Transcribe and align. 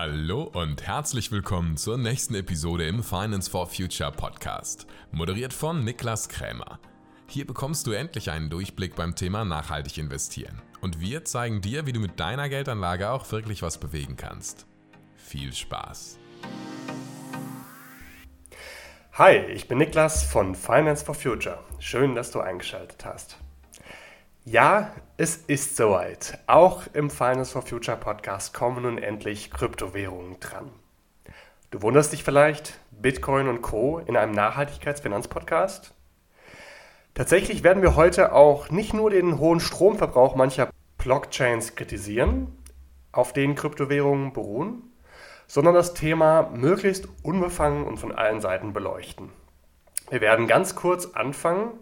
Hallo 0.00 0.44
und 0.44 0.86
herzlich 0.86 1.32
willkommen 1.32 1.76
zur 1.76 1.98
nächsten 1.98 2.36
Episode 2.36 2.86
im 2.86 3.02
Finance 3.02 3.50
for 3.50 3.66
Future 3.66 4.12
Podcast, 4.12 4.86
moderiert 5.10 5.52
von 5.52 5.82
Niklas 5.82 6.28
Krämer. 6.28 6.78
Hier 7.26 7.44
bekommst 7.44 7.84
du 7.84 7.90
endlich 7.90 8.30
einen 8.30 8.48
Durchblick 8.48 8.94
beim 8.94 9.16
Thema 9.16 9.44
nachhaltig 9.44 9.98
investieren 9.98 10.62
und 10.82 11.00
wir 11.00 11.24
zeigen 11.24 11.62
dir, 11.62 11.86
wie 11.86 11.92
du 11.92 11.98
mit 11.98 12.20
deiner 12.20 12.48
Geldanlage 12.48 13.10
auch 13.10 13.32
wirklich 13.32 13.60
was 13.62 13.78
bewegen 13.78 14.16
kannst. 14.16 14.66
Viel 15.16 15.52
Spaß! 15.52 16.20
Hi, 19.14 19.34
ich 19.52 19.66
bin 19.66 19.78
Niklas 19.78 20.22
von 20.22 20.54
Finance 20.54 21.04
for 21.04 21.16
Future. 21.16 21.58
Schön, 21.80 22.14
dass 22.14 22.30
du 22.30 22.38
eingeschaltet 22.38 23.04
hast. 23.04 23.36
Ja, 24.50 24.92
es 25.18 25.36
ist 25.36 25.76
soweit. 25.76 26.38
Auch 26.46 26.84
im 26.94 27.10
Finance 27.10 27.52
for 27.52 27.60
Future 27.60 27.98
Podcast 27.98 28.54
kommen 28.54 28.84
nun 28.84 28.96
endlich 28.96 29.50
Kryptowährungen 29.50 30.40
dran. 30.40 30.70
Du 31.70 31.82
wunderst 31.82 32.14
dich 32.14 32.24
vielleicht, 32.24 32.80
Bitcoin 32.90 33.48
und 33.48 33.60
Co. 33.60 33.98
in 33.98 34.16
einem 34.16 34.32
Nachhaltigkeitsfinanzpodcast? 34.32 35.92
Tatsächlich 37.12 37.62
werden 37.62 37.82
wir 37.82 37.94
heute 37.94 38.32
auch 38.32 38.70
nicht 38.70 38.94
nur 38.94 39.10
den 39.10 39.38
hohen 39.38 39.60
Stromverbrauch 39.60 40.34
mancher 40.34 40.70
Blockchains 40.96 41.74
kritisieren, 41.74 42.56
auf 43.12 43.34
denen 43.34 43.54
Kryptowährungen 43.54 44.32
beruhen, 44.32 44.82
sondern 45.46 45.74
das 45.74 45.92
Thema 45.92 46.48
möglichst 46.54 47.06
unbefangen 47.22 47.84
und 47.84 47.98
von 47.98 48.12
allen 48.12 48.40
Seiten 48.40 48.72
beleuchten. 48.72 49.28
Wir 50.08 50.22
werden 50.22 50.46
ganz 50.46 50.74
kurz 50.74 51.04
anfangen 51.04 51.72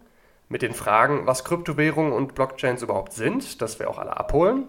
mit 0.49 0.63
den 0.63 0.75
Fragen, 0.75 1.27
was 1.27 1.45
Kryptowährungen 1.45 2.13
und 2.13 2.35
Blockchains 2.35 2.83
überhaupt 2.83 3.13
sind, 3.13 3.61
das 3.61 3.79
wir 3.79 3.91
auch 3.91 3.99
alle 3.99 4.17
abholen. 4.17 4.69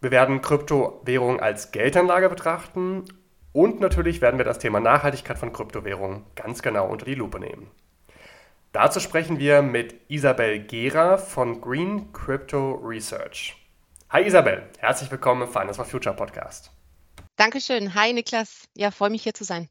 Wir 0.00 0.10
werden 0.10 0.40
Kryptowährungen 0.40 1.40
als 1.40 1.72
Geldanlage 1.72 2.28
betrachten 2.28 3.04
und 3.52 3.80
natürlich 3.80 4.20
werden 4.20 4.38
wir 4.38 4.44
das 4.44 4.58
Thema 4.58 4.80
Nachhaltigkeit 4.80 5.38
von 5.38 5.52
Kryptowährungen 5.52 6.24
ganz 6.36 6.62
genau 6.62 6.88
unter 6.88 7.04
die 7.04 7.14
Lupe 7.14 7.38
nehmen. 7.38 7.70
Dazu 8.72 9.00
sprechen 9.00 9.38
wir 9.38 9.62
mit 9.62 9.96
Isabel 10.08 10.60
Gera 10.60 11.18
von 11.18 11.60
Green 11.60 12.12
Crypto 12.12 12.74
Research. 12.74 13.56
Hi 14.10 14.24
Isabel, 14.24 14.62
herzlich 14.78 15.10
willkommen 15.10 15.42
im 15.42 15.48
Finance 15.48 15.74
for 15.74 15.84
Future 15.84 16.14
Podcast. 16.14 16.70
Dankeschön. 17.36 17.94
Hi 17.94 18.12
Niklas. 18.12 18.68
Ja, 18.74 18.90
freue 18.90 19.10
mich 19.10 19.22
hier 19.22 19.34
zu 19.34 19.44
sein. 19.44 19.68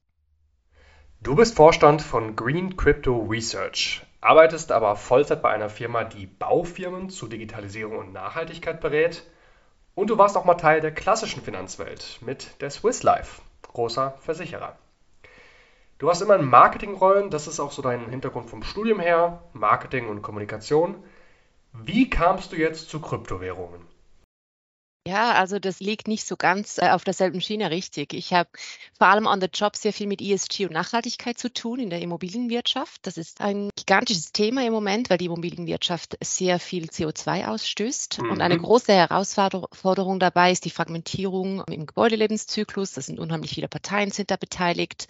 Du 1.22 1.36
bist 1.36 1.56
Vorstand 1.56 2.02
von 2.02 2.36
Green 2.36 2.78
Crypto 2.78 3.17
Research 3.30 4.02
arbeitest 4.22 4.72
aber 4.72 4.95
Vollzeit 4.95 5.42
bei 5.42 5.50
einer 5.50 5.70
Firma, 5.70 6.03
die 6.03 6.25
Baufirmen 6.25 7.09
zu 7.09 7.28
Digitalisierung 7.28 7.98
und 7.98 8.14
Nachhaltigkeit 8.14 8.81
berät. 8.81 9.23
Und 9.95 10.09
du 10.09 10.17
warst 10.17 10.38
auch 10.38 10.45
mal 10.45 10.56
Teil 10.56 10.81
der 10.81 10.94
klassischen 10.94 11.42
Finanzwelt 11.42 12.20
mit 12.22 12.61
der 12.61 12.70
Swiss 12.70 13.03
Life, 13.03 13.42
großer 13.64 14.16
Versicherer. 14.20 14.78
Du 15.98 16.09
hast 16.09 16.22
immer 16.22 16.38
in 16.38 16.45
Marketingrollen, 16.45 17.30
das 17.30 17.48
ist 17.48 17.59
auch 17.59 17.72
so 17.72 17.81
dein 17.81 18.09
Hintergrund 18.09 18.50
vom 18.50 18.64
Studium 18.64 19.02
her, 19.02 19.44
Marketing 19.52 20.08
und 20.08 20.22
Kommunikation. 20.22 21.04
Wie 21.73 22.09
kamst 22.09 22.52
du 22.52 22.56
jetzt 22.56 22.89
zu 22.89 23.02
Kryptowährungen? 23.02 23.81
Ja, 25.08 25.31
also 25.31 25.59
das 25.59 25.80
liegt 25.80 26.08
nicht 26.08 26.25
so 26.28 26.36
ganz 26.36 26.78
äh, 26.78 26.89
auf 26.89 27.03
derselben 27.03 27.42
Schiene 27.42 27.72
richtig. 27.72 28.14
Ich 28.14 28.33
habe 28.33 28.50
vor 28.97 29.08
allem 29.08 29.25
on 29.25 29.42
the 29.42 29.47
job 29.52 29.75
sehr 29.75 29.94
viel 29.94 30.08
mit 30.08 30.22
ESG 30.22 30.66
und 30.66 30.73
Nachhaltigkeit 30.73 31.38
zu 31.38 31.52
tun 31.52 31.80
in 31.80 31.89
der 31.89 32.02
Immobilienwirtschaft. 32.02 33.08
Das 33.08 33.17
ist 33.17 33.42
ein 33.42 33.70
gigantisches 33.75 34.33
Thema 34.33 34.66
im 34.66 34.73
Moment, 34.73 35.09
weil 35.09 35.17
die 35.17 35.25
Immobilienwirtschaft 35.25 36.17
sehr 36.22 36.59
viel 36.59 36.86
CO2 36.86 37.47
ausstößt. 37.47 38.22
Mhm. 38.22 38.31
Und 38.31 38.42
eine 38.42 38.58
mhm. 38.58 38.64
große 38.64 38.94
Herausforderung 38.94 40.20
dabei 40.20 40.52
ist 40.52 40.65
die 40.65 40.70
Fragmentierung 40.70 41.64
im 41.70 41.86
Gebäudelebenszyklus. 41.86 42.92
Das 42.92 43.05
sind 43.05 43.20
unheimlich 43.20 43.52
viele 43.52 43.70
Parteien 43.70 44.11
sind 44.11 44.32
da 44.32 44.36
beteiligt 44.36 45.08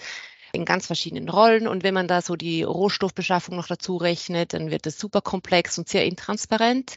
in 0.52 0.66
ganz 0.66 0.88
verschiedenen 0.88 1.30
Rollen. 1.30 1.68
Und 1.68 1.84
wenn 1.84 1.94
man 1.94 2.08
da 2.08 2.22
so 2.22 2.36
die 2.36 2.64
Rohstoffbeschaffung 2.64 3.56
noch 3.56 3.68
dazu 3.68 3.98
rechnet, 3.98 4.54
dann 4.54 4.72
wird 4.72 4.86
das 4.86 4.98
super 4.98 5.22
komplex 5.22 5.78
und 5.78 5.88
sehr 5.88 6.06
intransparent. 6.06 6.96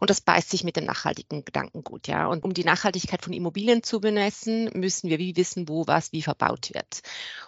Und 0.00 0.10
das 0.10 0.20
beißt 0.20 0.50
sich 0.50 0.64
mit 0.64 0.76
dem 0.76 0.84
nachhaltigen 0.84 1.44
Gedankengut, 1.44 2.08
ja. 2.08 2.26
Und 2.26 2.44
um 2.44 2.52
die 2.52 2.64
Nachhaltigkeit 2.64 3.22
von 3.22 3.32
Immobilien 3.32 3.82
zu 3.82 4.00
bemessen, 4.00 4.70
müssen 4.74 5.08
wir 5.08 5.18
wie 5.18 5.36
wissen, 5.36 5.68
wo 5.68 5.86
was 5.86 6.12
wie 6.12 6.22
verbaut 6.22 6.70
wird. 6.74 7.00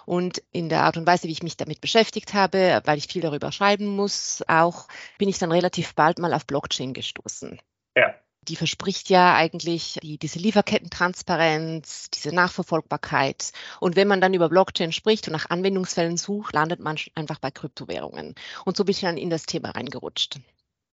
Und 0.06 0.42
in 0.52 0.68
der 0.68 0.82
Art 0.82 0.96
und 0.96 1.06
Weise, 1.06 1.28
wie 1.28 1.32
ich 1.32 1.42
mich 1.42 1.56
damit 1.56 1.80
beschäftigt 1.80 2.34
habe, 2.34 2.80
weil 2.84 2.98
ich 2.98 3.08
viel 3.08 3.22
darüber 3.22 3.52
schreiben 3.52 3.86
muss, 3.86 4.42
auch 4.48 4.88
bin 5.18 5.28
ich 5.28 5.38
dann 5.38 5.52
relativ 5.52 5.94
bald 5.94 6.18
mal 6.18 6.32
auf 6.32 6.46
Blockchain 6.46 6.94
gestoßen. 6.94 7.58
Ja 7.96 8.14
die 8.48 8.56
verspricht 8.56 9.10
ja 9.10 9.34
eigentlich 9.34 9.98
die, 10.02 10.18
diese 10.18 10.38
Lieferkettentransparenz, 10.38 12.10
diese 12.10 12.34
Nachverfolgbarkeit. 12.34 13.52
Und 13.80 13.96
wenn 13.96 14.08
man 14.08 14.20
dann 14.20 14.34
über 14.34 14.48
Blockchain 14.48 14.92
spricht 14.92 15.26
und 15.26 15.32
nach 15.32 15.50
Anwendungsfällen 15.50 16.16
sucht, 16.16 16.54
landet 16.54 16.80
man 16.80 16.96
einfach 17.14 17.38
bei 17.38 17.50
Kryptowährungen. 17.50 18.34
Und 18.64 18.76
so 18.76 18.84
bin 18.84 18.92
ich 18.92 19.00
dann 19.00 19.16
in 19.16 19.30
das 19.30 19.44
Thema 19.44 19.70
reingerutscht. 19.70 20.38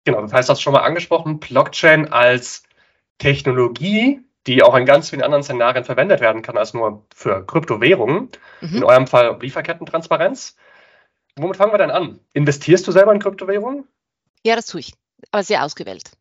Genau, 0.05 0.21
das 0.21 0.33
heißt, 0.33 0.49
das 0.49 0.61
schon 0.61 0.73
mal 0.73 0.83
angesprochen, 0.83 1.39
Blockchain 1.39 2.11
als 2.11 2.63
Technologie, 3.17 4.21
die 4.45 4.63
auch 4.63 4.75
in 4.75 4.85
ganz 4.85 5.09
vielen 5.09 5.21
anderen 5.21 5.43
Szenarien 5.43 5.83
verwendet 5.83 6.21
werden 6.21 6.41
kann, 6.41 6.57
als 6.57 6.73
nur 6.73 7.05
für 7.13 7.45
Kryptowährungen. 7.45 8.29
Mhm. 8.61 8.77
In 8.77 8.83
eurem 8.83 9.07
Fall 9.07 9.37
Lieferkettentransparenz. 9.41 10.55
Womit 11.35 11.57
fangen 11.57 11.73
wir 11.73 11.77
denn 11.77 11.91
an? 11.91 12.19
Investierst 12.33 12.87
du 12.87 12.91
selber 12.91 13.13
in 13.13 13.19
Kryptowährungen? 13.19 13.87
Ja, 14.43 14.55
das 14.55 14.67
tue 14.67 14.79
ich, 14.79 14.93
aber 15.31 15.43
sehr 15.43 15.63
ausgewählt. 15.63 16.11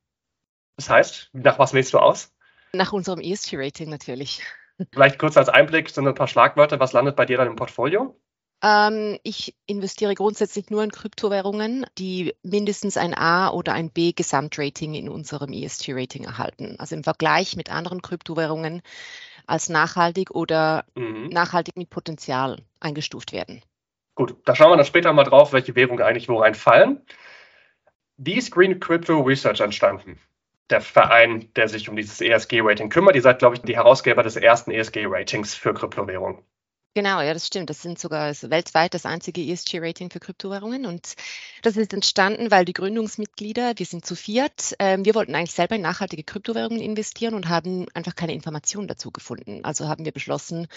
Das 0.76 0.91
heißt, 0.91 1.31
nach 1.32 1.59
was 1.59 1.72
wählst 1.72 1.94
du 1.94 1.98
aus? 1.98 2.32
Nach 2.72 2.92
unserem 2.92 3.20
ESG-Rating 3.20 3.88
natürlich. 3.88 4.42
Vielleicht 4.92 5.19
kurz 5.19 5.37
als 5.37 5.48
Einblick, 5.48 5.88
so 5.88 6.03
ein 6.03 6.14
paar 6.14 6.28
Schlagwörter. 6.28 6.78
Was 6.81 6.92
landet 6.92 7.16
bei 7.16 7.25
dir 7.25 7.38
dann 7.38 7.48
im 7.48 7.56
Portfolio? 7.56 8.19
Ähm, 8.62 9.19
ich 9.22 9.54
investiere 9.66 10.14
grundsätzlich 10.14 10.70
nur 10.70 10.82
in 10.82 10.91
Kryptowährungen, 10.91 11.87
die 11.98 12.34
mindestens 12.42 12.97
ein 12.97 13.14
A 13.14 13.50
oder 13.50 13.72
ein 13.72 13.91
B 13.91 14.12
Gesamtrating 14.12 14.94
in 14.94 15.09
unserem 15.09 15.53
ESG-Rating 15.53 16.25
erhalten. 16.25 16.76
Also 16.78 16.94
im 16.94 17.04
Vergleich 17.04 17.56
mit 17.56 17.70
anderen 17.70 18.03
Kryptowährungen 18.03 18.82
als 19.47 19.69
nachhaltig 19.69 20.31
oder 20.31 20.84
mhm. 20.94 21.28
nachhaltig 21.28 21.76
mit 21.76 21.91
Potenzial 21.91 22.58
eingestuft 22.81 23.32
werden. 23.32 23.62
Gut, 24.14 24.37
da 24.44 24.54
schauen 24.54 24.70
wir 24.70 24.76
dann 24.76 24.87
später 24.87 25.12
mal 25.12 25.25
drauf, 25.25 25.53
welche 25.53 25.75
Währungen 25.75 26.03
eigentlich 26.03 26.28
wo 26.28 26.38
reinfallen. 26.38 27.03
Wie 28.16 28.34
ist 28.34 28.50
Green 28.50 28.81
Crypto 28.81 29.20
Research 29.20 29.60
entstanden? 29.60 30.19
Der 30.71 30.81
Verein, 30.81 31.53
der 31.54 31.69
sich 31.69 31.88
um 31.88 31.97
dieses 31.97 32.21
ESG-Rating 32.21 32.88
kümmert. 32.91 33.15
Ihr 33.15 33.22
seid, 33.22 33.38
glaube 33.38 33.56
ich, 33.56 33.62
die 33.62 33.77
Herausgeber 33.77 34.22
des 34.22 34.37
ersten 34.37 34.71
ESG-Ratings 34.71 35.54
für 35.54 35.75
Kryptowährungen. 35.75 36.43
Genau, 36.97 37.21
ja, 37.21 37.34
das 37.34 37.47
stimmt. 37.47 37.69
Das 37.69 37.82
sind 37.82 37.99
sogar 37.99 38.28
das 38.28 38.49
weltweit 38.49 38.94
das 38.94 39.05
einzige 39.05 39.43
ESG-Rating 39.43 40.10
für 40.10 40.19
Kryptowährungen. 40.19 40.87
Und 40.87 41.15
das 41.60 41.76
ist 41.76 41.93
entstanden, 41.93 42.50
weil 42.50 42.65
die 42.65 42.72
Gründungsmitglieder, 42.72 43.75
wir 43.76 43.84
sind 43.84 44.06
zu 44.06 44.16
viert, 44.16 44.75
äh, 44.78 44.97
wir 45.03 45.15
wollten 45.15 45.34
eigentlich 45.34 45.53
selber 45.53 45.76
in 45.76 45.82
nachhaltige 45.82 46.25
Kryptowährungen 46.25 46.81
investieren 46.81 47.34
und 47.34 47.50
haben 47.50 47.87
einfach 47.93 48.16
keine 48.16 48.32
Informationen 48.32 48.88
dazu 48.88 49.10
gefunden. 49.10 49.62
Also 49.62 49.88
haben 49.88 50.06
wir 50.06 50.12
beschlossen, 50.12 50.69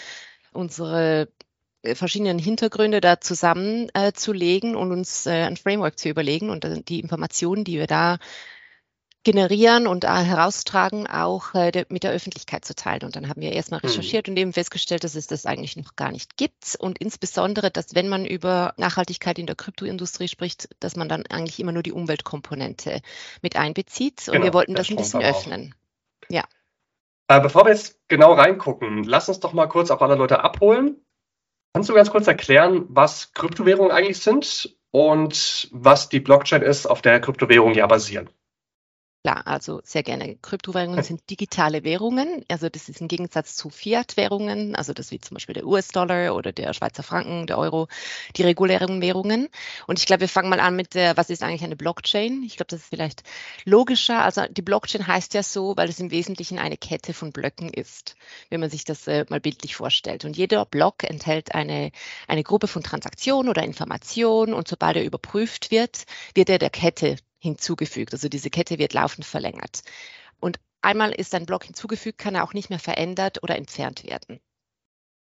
unsere 0.52 1.28
äh, 1.82 1.94
verschiedenen 1.94 2.38
Hintergründe 2.38 3.00
da 3.00 3.20
zusammenzulegen 3.20 4.74
äh, 4.74 4.76
und 4.76 4.92
uns 4.92 5.24
äh, 5.24 5.30
ein 5.30 5.56
Framework 5.56 5.98
zu 5.98 6.10
überlegen 6.10 6.50
und 6.50 6.66
äh, 6.66 6.82
die 6.82 7.00
Informationen, 7.00 7.64
die 7.64 7.78
wir 7.78 7.86
da 7.86 8.18
generieren 9.22 9.86
und 9.86 10.04
äh, 10.04 10.08
heraustragen, 10.08 11.06
auch 11.06 11.54
äh, 11.54 11.84
mit 11.88 12.04
der 12.04 12.12
Öffentlichkeit 12.12 12.64
zu 12.64 12.74
teilen. 12.74 13.02
Und 13.04 13.16
dann 13.16 13.28
haben 13.28 13.40
wir 13.40 13.52
erstmal 13.52 13.80
mhm. 13.82 13.88
recherchiert 13.88 14.26
mhm. 14.26 14.32
und 14.32 14.36
eben 14.38 14.52
festgestellt, 14.52 15.04
dass 15.04 15.14
es 15.14 15.26
das 15.26 15.46
eigentlich 15.46 15.76
noch 15.76 15.96
gar 15.96 16.10
nicht 16.10 16.36
gibt. 16.36 16.76
Und 16.78 16.98
insbesondere, 16.98 17.70
dass 17.70 17.94
wenn 17.94 18.08
man 18.08 18.24
über 18.24 18.72
Nachhaltigkeit 18.76 19.38
in 19.38 19.46
der 19.46 19.56
Kryptoindustrie 19.56 20.28
spricht, 20.28 20.68
dass 20.80 20.96
man 20.96 21.08
dann 21.08 21.26
eigentlich 21.26 21.60
immer 21.60 21.72
nur 21.72 21.82
die 21.82 21.92
Umweltkomponente 21.92 23.02
mit 23.42 23.56
einbezieht. 23.56 24.28
Und 24.28 24.32
genau, 24.32 24.44
wir 24.44 24.54
wollten 24.54 24.74
das 24.74 24.88
ein 24.88 24.96
bisschen 24.96 25.22
öffnen. 25.22 25.74
Ja. 26.28 26.44
Äh, 27.28 27.40
bevor 27.40 27.64
wir 27.64 27.72
jetzt 27.72 27.98
genau 28.08 28.32
reingucken, 28.32 29.04
lass 29.04 29.28
uns 29.28 29.40
doch 29.40 29.52
mal 29.52 29.66
kurz 29.66 29.90
auch 29.90 30.00
alle 30.00 30.14
Leute 30.14 30.42
abholen. 30.42 30.96
Kannst 31.74 31.88
du 31.88 31.94
ganz 31.94 32.10
kurz 32.10 32.26
erklären, 32.26 32.86
was 32.88 33.32
Kryptowährungen 33.34 33.92
eigentlich 33.92 34.18
sind 34.18 34.76
und 34.90 35.68
was 35.72 36.08
die 36.08 36.18
Blockchain 36.18 36.62
ist, 36.62 36.86
auf 36.86 37.02
der 37.02 37.20
Kryptowährungen 37.20 37.76
ja 37.76 37.86
basieren? 37.86 38.30
Klar, 39.22 39.46
also 39.46 39.82
sehr 39.84 40.02
gerne. 40.02 40.36
Kryptowährungen 40.40 41.02
sind 41.04 41.28
digitale 41.28 41.84
Währungen. 41.84 42.42
Also 42.48 42.70
das 42.70 42.88
ist 42.88 43.02
im 43.02 43.08
Gegensatz 43.08 43.54
zu 43.54 43.68
Fiat-Währungen, 43.68 44.74
also 44.74 44.94
das 44.94 45.10
wie 45.10 45.20
zum 45.20 45.34
Beispiel 45.34 45.52
der 45.52 45.66
US-Dollar 45.66 46.34
oder 46.34 46.52
der 46.52 46.72
Schweizer 46.72 47.02
Franken, 47.02 47.46
der 47.46 47.58
Euro, 47.58 47.88
die 48.36 48.42
regulären 48.44 49.02
Währungen. 49.02 49.48
Und 49.86 49.98
ich 49.98 50.06
glaube, 50.06 50.22
wir 50.22 50.28
fangen 50.28 50.48
mal 50.48 50.60
an 50.60 50.74
mit 50.74 50.94
der, 50.94 51.18
was 51.18 51.28
ist 51.28 51.42
eigentlich 51.42 51.64
eine 51.64 51.76
Blockchain? 51.76 52.42
Ich 52.44 52.56
glaube, 52.56 52.68
das 52.68 52.80
ist 52.80 52.88
vielleicht 52.88 53.22
logischer. 53.66 54.24
Also 54.24 54.42
die 54.50 54.62
Blockchain 54.62 55.06
heißt 55.06 55.34
ja 55.34 55.42
so, 55.42 55.76
weil 55.76 55.90
es 55.90 56.00
im 56.00 56.10
Wesentlichen 56.10 56.58
eine 56.58 56.78
Kette 56.78 57.12
von 57.12 57.30
Blöcken 57.30 57.68
ist, 57.68 58.16
wenn 58.48 58.60
man 58.60 58.70
sich 58.70 58.84
das 58.84 59.06
äh, 59.06 59.26
mal 59.28 59.40
bildlich 59.40 59.76
vorstellt. 59.76 60.24
Und 60.24 60.38
jeder 60.38 60.64
Block 60.64 61.04
enthält 61.04 61.54
eine, 61.54 61.92
eine 62.26 62.42
Gruppe 62.42 62.68
von 62.68 62.82
Transaktionen 62.82 63.50
oder 63.50 63.64
Informationen 63.64 64.54
und 64.54 64.66
sobald 64.66 64.96
er 64.96 65.04
überprüft 65.04 65.70
wird, 65.70 66.04
wird 66.34 66.48
er 66.48 66.58
der 66.58 66.70
Kette 66.70 67.16
hinzugefügt. 67.40 68.12
Also 68.12 68.28
diese 68.28 68.50
Kette 68.50 68.78
wird 68.78 68.92
laufend 68.92 69.26
verlängert. 69.26 69.80
Und 70.38 70.60
einmal 70.82 71.12
ist 71.12 71.34
ein 71.34 71.46
Block 71.46 71.64
hinzugefügt, 71.64 72.18
kann 72.18 72.36
er 72.36 72.44
auch 72.44 72.54
nicht 72.54 72.70
mehr 72.70 72.78
verändert 72.78 73.42
oder 73.42 73.56
entfernt 73.56 74.04
werden. 74.04 74.40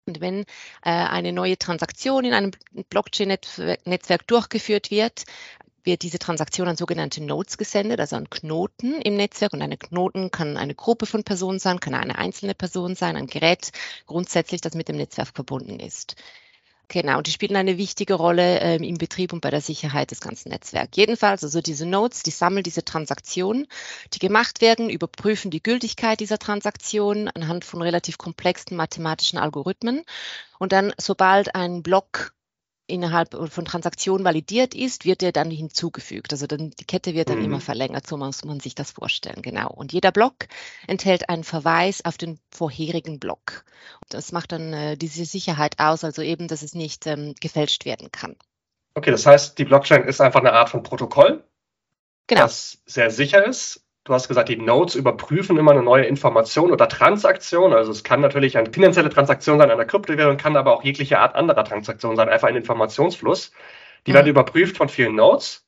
Und 0.07 0.21
wenn 0.21 0.41
äh, 0.83 0.91
eine 0.91 1.33
neue 1.33 1.59
Transaktion 1.59 2.25
in 2.25 2.35
einem 2.35 2.51
Blockchain-Netzwerk 2.91 4.27
durchgeführt 4.27 4.91
wird, 4.91 5.25
wird 5.85 6.03
diese 6.03 6.19
Transaktion 6.19 6.69
an 6.69 6.77
sogenannte 6.77 7.23
Nodes 7.23 7.59
gesendet, 7.59 8.01
also 8.01 8.17
an 8.17 8.31
Knoten 8.31 9.01
im 9.01 9.17
Netzwerk. 9.17 9.53
Und 9.53 9.63
eine 9.63 9.77
Knoten 9.77 10.31
kann 10.31 10.57
eine 10.57 10.75
Gruppe 10.75 11.07
von 11.07 11.25
Personen 11.25 11.59
sein, 11.59 11.81
kann 11.81 11.95
eine 11.95 12.19
einzelne 12.19 12.55
Person 12.55 12.95
sein, 12.95 13.17
ein 13.17 13.27
Gerät 13.27 13.73
grundsätzlich, 14.07 14.61
das 14.61 14.75
mit 14.75 14.89
dem 14.89 14.97
Netzwerk 14.97 15.29
verbunden 15.35 15.81
ist. 15.81 16.17
Genau, 16.89 17.23
die 17.23 17.31
spielen 17.31 17.57
eine 17.57 17.79
wichtige 17.79 18.15
Rolle 18.15 18.61
ähm, 18.61 18.83
im 18.83 18.99
Betrieb 18.99 19.33
und 19.33 19.41
bei 19.41 19.51
der 19.51 19.63
Sicherheit 19.63 20.11
des 20.11 20.21
ganzen 20.21 20.51
Netzwerks. 20.51 20.97
Jedenfalls, 20.97 21.43
also 21.43 21.63
diese 21.63 21.87
Nodes, 21.87 22.23
die 22.23 22.31
sammeln 22.31 22.63
diese 22.63 22.85
Transaktionen, 22.85 23.67
die 24.13 24.19
gemacht 24.19 24.61
werden, 24.61 24.91
überprüfen 24.91 25.51
die 25.51 25.63
Gültigkeit 25.63 26.21
dieser 26.21 26.39
Transaktionen 26.39 27.29
anhand 27.29 27.65
von 27.65 27.81
relativ 27.81 28.19
komplexen 28.19 28.77
mathematischen 28.77 29.39
Algorithmen. 29.39 30.03
Und 30.59 30.73
dann, 30.73 30.93
sobald 30.99 31.55
ein 31.55 31.83
Block 31.83 32.35
innerhalb 32.87 33.35
von 33.51 33.65
Transaktionen 33.65 34.25
validiert 34.25 34.75
ist, 34.75 35.05
wird 35.05 35.23
er 35.23 35.33
dann 35.33 35.51
hinzugefügt. 35.51 36.33
Also 36.33 36.47
dann, 36.47 36.71
die 36.71 36.85
Kette 36.85 37.15
wird 37.15 37.29
dann 37.29 37.39
mhm. 37.39 37.45
immer 37.45 37.61
verlängert, 37.61 38.07
so 38.07 38.17
muss 38.17 38.45
man 38.45 38.61
sich 38.61 38.75
das 38.75 38.91
vorstellen, 38.91 39.43
genau. 39.43 39.71
Und 39.71 39.93
jeder 39.93 40.13
Block 40.13 40.35
enthält 40.87 41.29
einen 41.29 41.45
Verweis 41.45 42.05
auf 42.05 42.19
den 42.19 42.39
vorherigen 42.51 43.19
Block. 43.19 43.65
Und 44.03 44.15
das 44.15 44.33
macht 44.33 44.53
dann 44.53 44.73
äh, 44.73 44.97
diese 44.97 45.25
Sicherheit 45.25 45.79
aus, 45.79 46.05
also 46.05 46.23
eben, 46.23 46.49
dass 46.49 46.63
es 46.63 46.75
nicht 46.75 47.07
ähm, 47.07 47.35
gefälscht 47.41 47.85
werden 47.85 48.11
kann. 48.13 48.37
Okay, 48.95 49.11
das 49.11 49.25
heißt, 49.27 49.59
die 49.59 49.65
Blockchain 49.65 50.05
ist 50.05 50.21
einfach 50.21 50.41
eine 50.41 50.53
Art 50.53 50.69
von 50.69 50.83
Protokoll, 50.83 51.45
genau. 52.27 52.43
das 52.43 52.83
sehr 52.85 53.11
sicher 53.11 53.47
ist, 53.47 53.85
Du 54.05 54.13
hast 54.13 54.27
gesagt, 54.27 54.49
die 54.49 54.57
Nodes 54.57 54.97
überprüfen 54.97 55.57
immer 55.57 55.71
eine 55.71 55.83
neue 55.83 56.05
Information 56.05 56.73
oder 56.73 56.89
Transaktion. 56.89 57.73
Also 57.73 57.93
es 57.93 58.03
kann 58.03 58.21
natürlich 58.21 58.59
eine 58.59 58.73
finanzielle 58.73 59.11
Transaktion 59.11 59.59
sein, 59.59 59.71
eine 59.71 59.87
Kryptowährung, 59.87 60.37
kann 60.37 60.57
aber 60.57 60.75
auch 60.75 60.83
jegliche 60.83 61.21
Art 61.21 61.37
anderer 61.37 61.65
Transaktion 61.65 62.17
sein, 62.17 62.29
einfach 62.29 62.49
ein 62.49 62.57
Informationsfluss. 62.57 63.53
Die 64.07 64.11
mhm. 64.11 64.15
werden 64.15 64.29
überprüft 64.29 64.77
von 64.77 64.89
vielen 64.89 65.15
Nodes. 65.15 65.65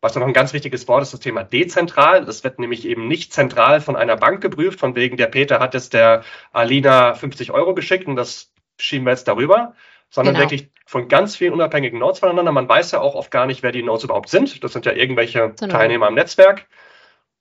Was 0.00 0.14
noch 0.14 0.22
ein 0.22 0.32
ganz 0.32 0.52
wichtiges 0.52 0.86
Wort 0.86 1.02
ist, 1.02 1.12
das 1.12 1.20
Thema 1.20 1.42
dezentral. 1.42 2.24
Das 2.24 2.44
wird 2.44 2.60
nämlich 2.60 2.86
eben 2.86 3.08
nicht 3.08 3.32
zentral 3.32 3.80
von 3.80 3.96
einer 3.96 4.16
Bank 4.16 4.40
geprüft, 4.42 4.78
von 4.78 4.94
wegen 4.94 5.16
der 5.16 5.26
Peter 5.26 5.58
hat 5.58 5.74
jetzt 5.74 5.92
der 5.92 6.22
Alina 6.52 7.14
50 7.14 7.50
Euro 7.50 7.74
geschickt 7.74 8.06
und 8.06 8.14
das 8.14 8.52
schieben 8.78 9.06
wir 9.06 9.10
jetzt 9.10 9.26
darüber, 9.26 9.74
sondern 10.08 10.34
genau. 10.34 10.44
wirklich 10.44 10.70
von 10.86 11.08
ganz 11.08 11.36
vielen 11.36 11.52
unabhängigen 11.52 11.98
Nodes 11.98 12.20
voneinander. 12.20 12.52
Man 12.52 12.68
weiß 12.68 12.92
ja 12.92 13.00
auch 13.00 13.16
oft 13.16 13.32
gar 13.32 13.46
nicht, 13.46 13.64
wer 13.64 13.72
die 13.72 13.82
Nodes 13.82 14.04
überhaupt 14.04 14.28
sind. 14.28 14.62
Das 14.62 14.72
sind 14.72 14.86
ja 14.86 14.92
irgendwelche 14.92 15.54
genau. 15.58 15.72
Teilnehmer 15.72 16.08
im 16.08 16.14
Netzwerk. 16.14 16.66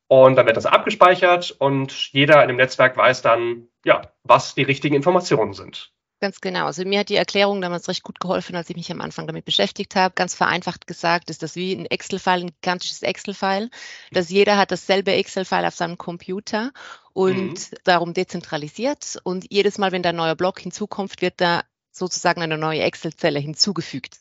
Und 0.07 0.35
dann 0.35 0.45
wird 0.45 0.57
das 0.57 0.65
abgespeichert 0.65 1.51
und 1.51 2.13
jeder 2.13 2.41
in 2.41 2.47
dem 2.47 2.57
Netzwerk 2.57 2.95
weiß 2.95 3.21
dann, 3.21 3.67
ja, 3.83 4.13
was 4.23 4.55
die 4.55 4.63
richtigen 4.63 4.95
Informationen 4.95 5.53
sind. 5.53 5.91
Ganz 6.19 6.41
genau. 6.41 6.65
Also 6.65 6.83
mir 6.83 7.01
hat 7.01 7.09
die 7.09 7.15
Erklärung 7.15 7.61
damals 7.61 7.87
recht 7.87 8.01
gut 8.01 8.19
geholfen, 8.19 8.55
als 8.55 8.69
ich 8.71 8.75
mich 8.75 8.91
am 8.91 9.01
Anfang 9.01 9.27
damit 9.27 9.45
beschäftigt 9.45 9.95
habe. 9.95 10.15
Ganz 10.15 10.33
vereinfacht 10.33 10.87
gesagt 10.87 11.29
ist 11.29 11.43
das 11.43 11.55
wie 11.55 11.73
ein 11.73 11.85
Excel-File, 11.85 12.45
ein 12.45 12.51
gigantisches 12.59 13.03
Excel-File, 13.03 13.69
dass 14.11 14.29
jeder 14.29 14.57
hat 14.57 14.71
dasselbe 14.71 15.11
Excel-File 15.11 15.65
auf 15.65 15.75
seinem 15.75 15.99
Computer 15.99 16.71
und 17.13 17.53
mhm. 17.53 17.77
darum 17.83 18.13
dezentralisiert. 18.15 19.19
Und 19.23 19.45
jedes 19.51 19.77
Mal, 19.77 19.91
wenn 19.91 20.01
da 20.01 20.09
ein 20.09 20.15
neuer 20.15 20.35
Block 20.35 20.59
hinzukommt, 20.59 21.21
wird 21.21 21.35
da 21.37 21.63
sozusagen 21.91 22.41
eine 22.41 22.57
neue 22.57 22.81
Excel-Zelle 22.81 23.39
hinzugefügt. 23.39 24.17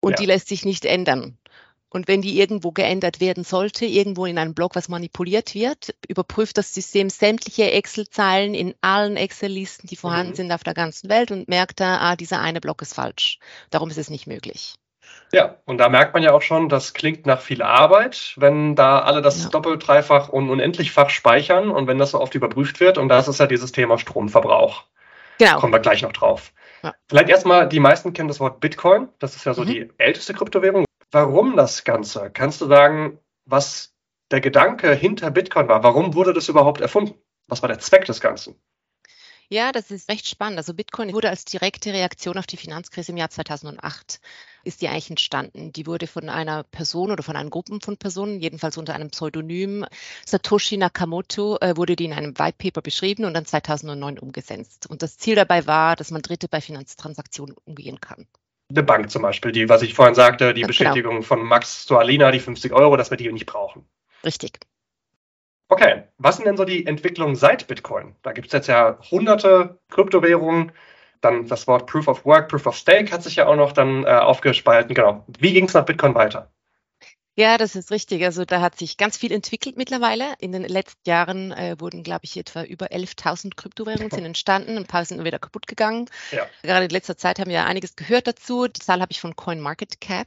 Und 0.00 0.12
ja. 0.12 0.16
die 0.18 0.26
lässt 0.26 0.48
sich 0.48 0.64
nicht 0.64 0.86
ändern. 0.86 1.36
Und 1.90 2.06
wenn 2.06 2.20
die 2.20 2.38
irgendwo 2.38 2.70
geändert 2.70 3.20
werden 3.20 3.44
sollte, 3.44 3.86
irgendwo 3.86 4.26
in 4.26 4.38
einem 4.38 4.54
Block, 4.54 4.76
was 4.76 4.88
manipuliert 4.88 5.54
wird, 5.54 5.94
überprüft 6.06 6.58
das 6.58 6.74
System 6.74 7.08
sämtliche 7.08 7.70
Excel-Zeilen 7.70 8.54
in 8.54 8.74
allen 8.82 9.16
Excel-Listen, 9.16 9.88
die 9.88 9.96
vorhanden 9.96 10.32
mhm. 10.32 10.36
sind 10.36 10.52
auf 10.52 10.64
der 10.64 10.74
ganzen 10.74 11.08
Welt 11.08 11.30
und 11.30 11.48
merkt 11.48 11.80
da, 11.80 11.98
ah, 11.98 12.16
dieser 12.16 12.40
eine 12.40 12.60
Block 12.60 12.82
ist 12.82 12.94
falsch. 12.94 13.38
Darum 13.70 13.88
ist 13.88 13.98
es 13.98 14.10
nicht 14.10 14.26
möglich. 14.26 14.74
Ja, 15.32 15.56
und 15.66 15.78
da 15.78 15.88
merkt 15.88 16.14
man 16.14 16.22
ja 16.22 16.32
auch 16.32 16.42
schon, 16.42 16.68
das 16.68 16.94
klingt 16.94 17.26
nach 17.26 17.40
viel 17.40 17.62
Arbeit, 17.62 18.34
wenn 18.36 18.74
da 18.74 19.00
alle 19.00 19.20
das 19.20 19.44
ja. 19.44 19.50
doppelt, 19.50 19.86
dreifach 19.86 20.28
und 20.28 20.48
unendlichfach 20.48 21.10
speichern 21.10 21.70
und 21.70 21.86
wenn 21.86 21.98
das 21.98 22.12
so 22.12 22.20
oft 22.20 22.34
überprüft 22.34 22.80
wird. 22.80 22.98
Und 22.98 23.08
das 23.08 23.28
ist 23.28 23.38
ja 23.38 23.46
dieses 23.46 23.72
Thema 23.72 23.98
Stromverbrauch. 23.98 24.84
Genau. 25.38 25.60
Kommen 25.60 25.72
wir 25.72 25.80
gleich 25.80 26.02
noch 26.02 26.12
drauf. 26.12 26.52
Ja. 26.82 26.94
Vielleicht 27.08 27.28
erstmal, 27.28 27.68
die 27.68 27.80
meisten 27.80 28.12
kennen 28.12 28.28
das 28.28 28.40
Wort 28.40 28.60
Bitcoin. 28.60 29.08
Das 29.18 29.36
ist 29.36 29.44
ja 29.44 29.54
so 29.54 29.62
mhm. 29.62 29.66
die 29.66 29.90
älteste 29.98 30.32
Kryptowährung. 30.32 30.84
Warum 31.10 31.56
das 31.56 31.84
Ganze? 31.84 32.30
Kannst 32.30 32.60
du 32.60 32.66
sagen, 32.66 33.18
was 33.46 33.94
der 34.30 34.40
Gedanke 34.40 34.92
hinter 34.94 35.30
Bitcoin 35.30 35.68
war? 35.68 35.82
Warum 35.82 36.14
wurde 36.14 36.34
das 36.34 36.48
überhaupt 36.48 36.80
erfunden? 36.80 37.14
Was 37.46 37.62
war 37.62 37.68
der 37.68 37.78
Zweck 37.78 38.04
des 38.04 38.20
Ganzen? 38.20 38.60
Ja, 39.50 39.72
das 39.72 39.90
ist 39.90 40.10
recht 40.10 40.26
spannend. 40.28 40.58
Also 40.58 40.74
Bitcoin 40.74 41.14
wurde 41.14 41.30
als 41.30 41.46
direkte 41.46 41.94
Reaktion 41.94 42.36
auf 42.36 42.46
die 42.46 42.58
Finanzkrise 42.58 43.12
im 43.12 43.16
Jahr 43.16 43.30
2008 43.30 44.20
ist 44.64 44.82
die 44.82 44.88
eigentlich 44.88 45.08
entstanden. 45.08 45.72
Die 45.72 45.86
wurde 45.86 46.06
von 46.06 46.28
einer 46.28 46.64
Person 46.64 47.10
oder 47.10 47.22
von 47.22 47.34
einer 47.34 47.48
Gruppe 47.48 47.78
von 47.82 47.96
Personen, 47.96 48.40
jedenfalls 48.40 48.76
unter 48.76 48.94
einem 48.94 49.08
Pseudonym 49.08 49.86
Satoshi 50.26 50.76
Nakamoto, 50.76 51.56
äh, 51.62 51.78
wurde 51.78 51.96
die 51.96 52.04
in 52.04 52.12
einem 52.12 52.38
White 52.38 52.56
Paper 52.58 52.82
beschrieben 52.82 53.24
und 53.24 53.32
dann 53.32 53.46
2009 53.46 54.18
umgesetzt. 54.18 54.86
Und 54.90 55.02
das 55.02 55.16
Ziel 55.16 55.36
dabei 55.36 55.66
war, 55.66 55.96
dass 55.96 56.10
man 56.10 56.20
Dritte 56.20 56.48
bei 56.48 56.60
Finanztransaktionen 56.60 57.56
umgehen 57.64 58.02
kann 58.02 58.26
eine 58.70 58.82
Bank 58.82 59.10
zum 59.10 59.22
Beispiel, 59.22 59.52
die, 59.52 59.68
was 59.68 59.82
ich 59.82 59.94
vorhin 59.94 60.14
sagte, 60.14 60.52
die 60.52 60.62
ja. 60.62 60.66
Bestätigung 60.66 61.16
genau. 61.16 61.26
von 61.26 61.42
Max 61.42 61.86
zu 61.86 61.96
Alina, 61.96 62.30
die 62.30 62.40
50 62.40 62.72
Euro, 62.72 62.96
dass 62.96 63.10
wir 63.10 63.16
die 63.16 63.30
nicht 63.32 63.46
brauchen. 63.46 63.88
Richtig. 64.24 64.58
Okay, 65.68 66.04
was 66.16 66.36
sind 66.36 66.46
denn 66.46 66.56
so 66.56 66.64
die 66.64 66.86
Entwicklungen 66.86 67.36
seit 67.36 67.66
Bitcoin? 67.66 68.14
Da 68.22 68.32
gibt 68.32 68.48
es 68.48 68.52
jetzt 68.52 68.68
ja 68.68 68.98
hunderte 69.10 69.78
Kryptowährungen. 69.90 70.72
Dann 71.20 71.46
das 71.46 71.66
Wort 71.66 71.86
Proof 71.86 72.08
of 72.08 72.24
Work, 72.24 72.48
Proof 72.48 72.66
of 72.66 72.76
Stake 72.76 73.10
hat 73.10 73.22
sich 73.22 73.36
ja 73.36 73.46
auch 73.46 73.56
noch 73.56 73.72
dann 73.72 74.04
äh, 74.04 74.08
aufgespalten. 74.08 74.94
Genau. 74.94 75.24
Wie 75.38 75.52
ging 75.52 75.64
es 75.64 75.74
nach 75.74 75.84
Bitcoin 75.84 76.14
weiter? 76.14 76.50
Ja, 77.38 77.56
das 77.56 77.76
ist 77.76 77.92
richtig. 77.92 78.24
Also 78.24 78.44
da 78.44 78.60
hat 78.60 78.76
sich 78.76 78.96
ganz 78.96 79.16
viel 79.16 79.30
entwickelt 79.30 79.76
mittlerweile. 79.76 80.34
In 80.40 80.50
den 80.50 80.64
letzten 80.64 81.08
Jahren 81.08 81.52
äh, 81.52 81.76
wurden, 81.78 82.02
glaube 82.02 82.24
ich, 82.24 82.36
etwa 82.36 82.64
über 82.64 82.86
11.000 82.86 83.54
Kryptowährungen 83.54 84.10
sind 84.10 84.24
entstanden. 84.24 84.76
Ein 84.76 84.86
paar 84.86 85.04
sind 85.04 85.22
wieder 85.22 85.38
kaputt 85.38 85.68
gegangen. 85.68 86.10
Ja. 86.32 86.48
Gerade 86.62 86.86
in 86.86 86.90
letzter 86.90 87.16
Zeit 87.16 87.38
haben 87.38 87.48
wir 87.48 87.64
einiges 87.64 87.94
gehört 87.94 88.26
dazu. 88.26 88.66
Die 88.66 88.80
Zahl 88.80 89.00
habe 89.00 89.12
ich 89.12 89.20
von 89.20 89.36
CoinMarketCap. 89.36 90.26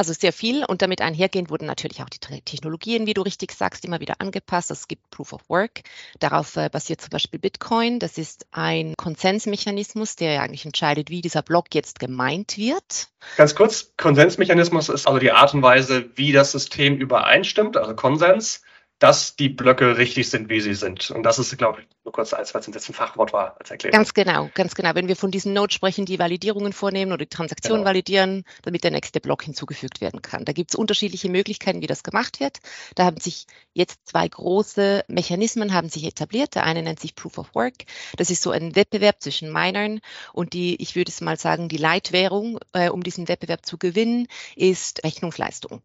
Also 0.00 0.14
sehr 0.14 0.32
viel 0.32 0.64
und 0.64 0.80
damit 0.80 1.02
einhergehend 1.02 1.50
wurden 1.50 1.66
natürlich 1.66 2.00
auch 2.00 2.08
die 2.08 2.20
Technologien, 2.20 3.06
wie 3.06 3.12
du 3.12 3.20
richtig 3.20 3.52
sagst, 3.52 3.84
immer 3.84 4.00
wieder 4.00 4.14
angepasst. 4.18 4.70
Es 4.70 4.88
gibt 4.88 5.10
Proof 5.10 5.34
of 5.34 5.50
Work. 5.50 5.82
Darauf 6.20 6.56
äh, 6.56 6.70
basiert 6.72 7.02
zum 7.02 7.10
Beispiel 7.10 7.38
Bitcoin. 7.38 7.98
Das 7.98 8.16
ist 8.16 8.46
ein 8.50 8.94
Konsensmechanismus, 8.96 10.16
der 10.16 10.32
ja 10.32 10.40
eigentlich 10.40 10.64
entscheidet, 10.64 11.10
wie 11.10 11.20
dieser 11.20 11.42
Block 11.42 11.66
jetzt 11.74 11.98
gemeint 11.98 12.56
wird. 12.56 13.08
Ganz 13.36 13.54
kurz, 13.54 13.92
Konsensmechanismus 13.98 14.88
ist 14.88 15.06
also 15.06 15.18
die 15.18 15.32
Art 15.32 15.52
und 15.52 15.60
Weise, 15.60 16.08
wie 16.14 16.32
das 16.32 16.52
System 16.52 16.96
übereinstimmt, 16.96 17.76
also 17.76 17.94
Konsens 17.94 18.62
dass 19.00 19.34
die 19.34 19.48
Blöcke 19.48 19.96
richtig 19.96 20.28
sind, 20.28 20.50
wie 20.50 20.60
sie 20.60 20.74
sind. 20.74 21.10
Und 21.10 21.22
das 21.22 21.38
ist, 21.38 21.56
glaube 21.56 21.80
ich, 21.80 21.88
nur 22.04 22.12
kurz 22.12 22.34
als, 22.34 22.52
weil 22.52 22.60
es 22.60 22.66
jetzt 22.66 22.88
ein 22.88 22.92
Fachwort 22.92 23.32
war, 23.32 23.56
als 23.58 23.70
Erklärung. 23.70 23.96
Ganz 23.96 24.12
genau, 24.12 24.50
ganz 24.52 24.74
genau. 24.74 24.94
Wenn 24.94 25.08
wir 25.08 25.16
von 25.16 25.30
diesen 25.30 25.54
Nodes 25.54 25.74
sprechen, 25.74 26.04
die 26.04 26.18
Validierungen 26.18 26.74
vornehmen 26.74 27.10
oder 27.10 27.24
die 27.24 27.30
Transaktionen 27.30 27.80
genau. 27.80 27.88
validieren, 27.88 28.44
damit 28.62 28.84
der 28.84 28.90
nächste 28.90 29.20
Block 29.20 29.42
hinzugefügt 29.42 30.02
werden 30.02 30.20
kann. 30.20 30.44
Da 30.44 30.52
gibt 30.52 30.72
es 30.72 30.74
unterschiedliche 30.74 31.30
Möglichkeiten, 31.30 31.80
wie 31.80 31.86
das 31.86 32.02
gemacht 32.02 32.40
wird. 32.40 32.58
Da 32.94 33.06
haben 33.06 33.18
sich 33.18 33.46
jetzt 33.72 34.06
zwei 34.06 34.28
große 34.28 35.04
Mechanismen 35.08 35.72
haben 35.72 35.88
sich 35.88 36.04
etabliert. 36.04 36.54
Der 36.54 36.64
eine 36.64 36.82
nennt 36.82 37.00
sich 37.00 37.14
Proof 37.14 37.38
of 37.38 37.54
Work. 37.54 37.86
Das 38.18 38.30
ist 38.30 38.42
so 38.42 38.50
ein 38.50 38.76
Wettbewerb 38.76 39.16
zwischen 39.22 39.50
Minern 39.50 40.00
und 40.34 40.52
die, 40.52 40.76
ich 40.76 40.94
würde 40.94 41.10
es 41.10 41.22
mal 41.22 41.38
sagen, 41.38 41.70
die 41.70 41.78
Leitwährung, 41.78 42.58
äh, 42.74 42.90
um 42.90 43.02
diesen 43.02 43.28
Wettbewerb 43.28 43.64
zu 43.64 43.78
gewinnen, 43.78 44.26
ist 44.56 45.02
Rechnungsleistung. 45.04 45.80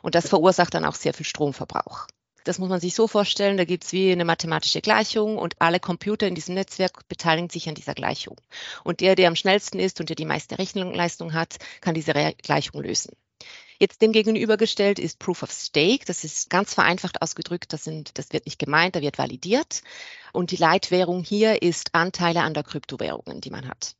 Und 0.00 0.14
das 0.14 0.28
verursacht 0.28 0.74
dann 0.74 0.84
auch 0.84 0.94
sehr 0.94 1.12
viel 1.12 1.26
Stromverbrauch. 1.26 2.06
Das 2.44 2.58
muss 2.58 2.68
man 2.68 2.80
sich 2.80 2.94
so 2.94 3.06
vorstellen, 3.06 3.56
da 3.56 3.64
gibt 3.64 3.84
es 3.84 3.92
wie 3.92 4.10
eine 4.10 4.24
mathematische 4.24 4.80
Gleichung 4.80 5.38
und 5.38 5.54
alle 5.60 5.80
Computer 5.80 6.26
in 6.26 6.34
diesem 6.34 6.54
Netzwerk 6.54 7.08
beteiligen 7.08 7.50
sich 7.50 7.68
an 7.68 7.74
dieser 7.74 7.94
Gleichung. 7.94 8.40
Und 8.84 9.00
der, 9.00 9.14
der 9.14 9.28
am 9.28 9.36
schnellsten 9.36 9.78
ist 9.78 10.00
und 10.00 10.08
der 10.08 10.16
die 10.16 10.24
meiste 10.24 10.58
Rechenleistung 10.58 11.32
hat, 11.32 11.56
kann 11.80 11.94
diese 11.94 12.12
Gleichung 12.42 12.82
lösen. 12.82 13.12
Jetzt 13.78 14.00
dem 14.00 14.12
gegenübergestellt 14.12 15.00
ist 15.00 15.18
Proof 15.18 15.42
of 15.42 15.50
Stake. 15.50 16.04
Das 16.06 16.22
ist 16.22 16.50
ganz 16.50 16.72
vereinfacht 16.74 17.20
ausgedrückt. 17.20 17.72
Das, 17.72 17.82
sind, 17.82 18.16
das 18.16 18.32
wird 18.32 18.46
nicht 18.46 18.60
gemeint, 18.60 18.94
da 18.94 19.00
wird 19.00 19.18
validiert. 19.18 19.82
Und 20.32 20.52
die 20.52 20.56
Leitwährung 20.56 21.24
hier 21.24 21.62
ist 21.62 21.92
Anteile 21.92 22.42
an 22.42 22.54
der 22.54 22.62
Kryptowährungen, 22.62 23.40
die 23.40 23.50
man 23.50 23.66
hat. 23.66 23.96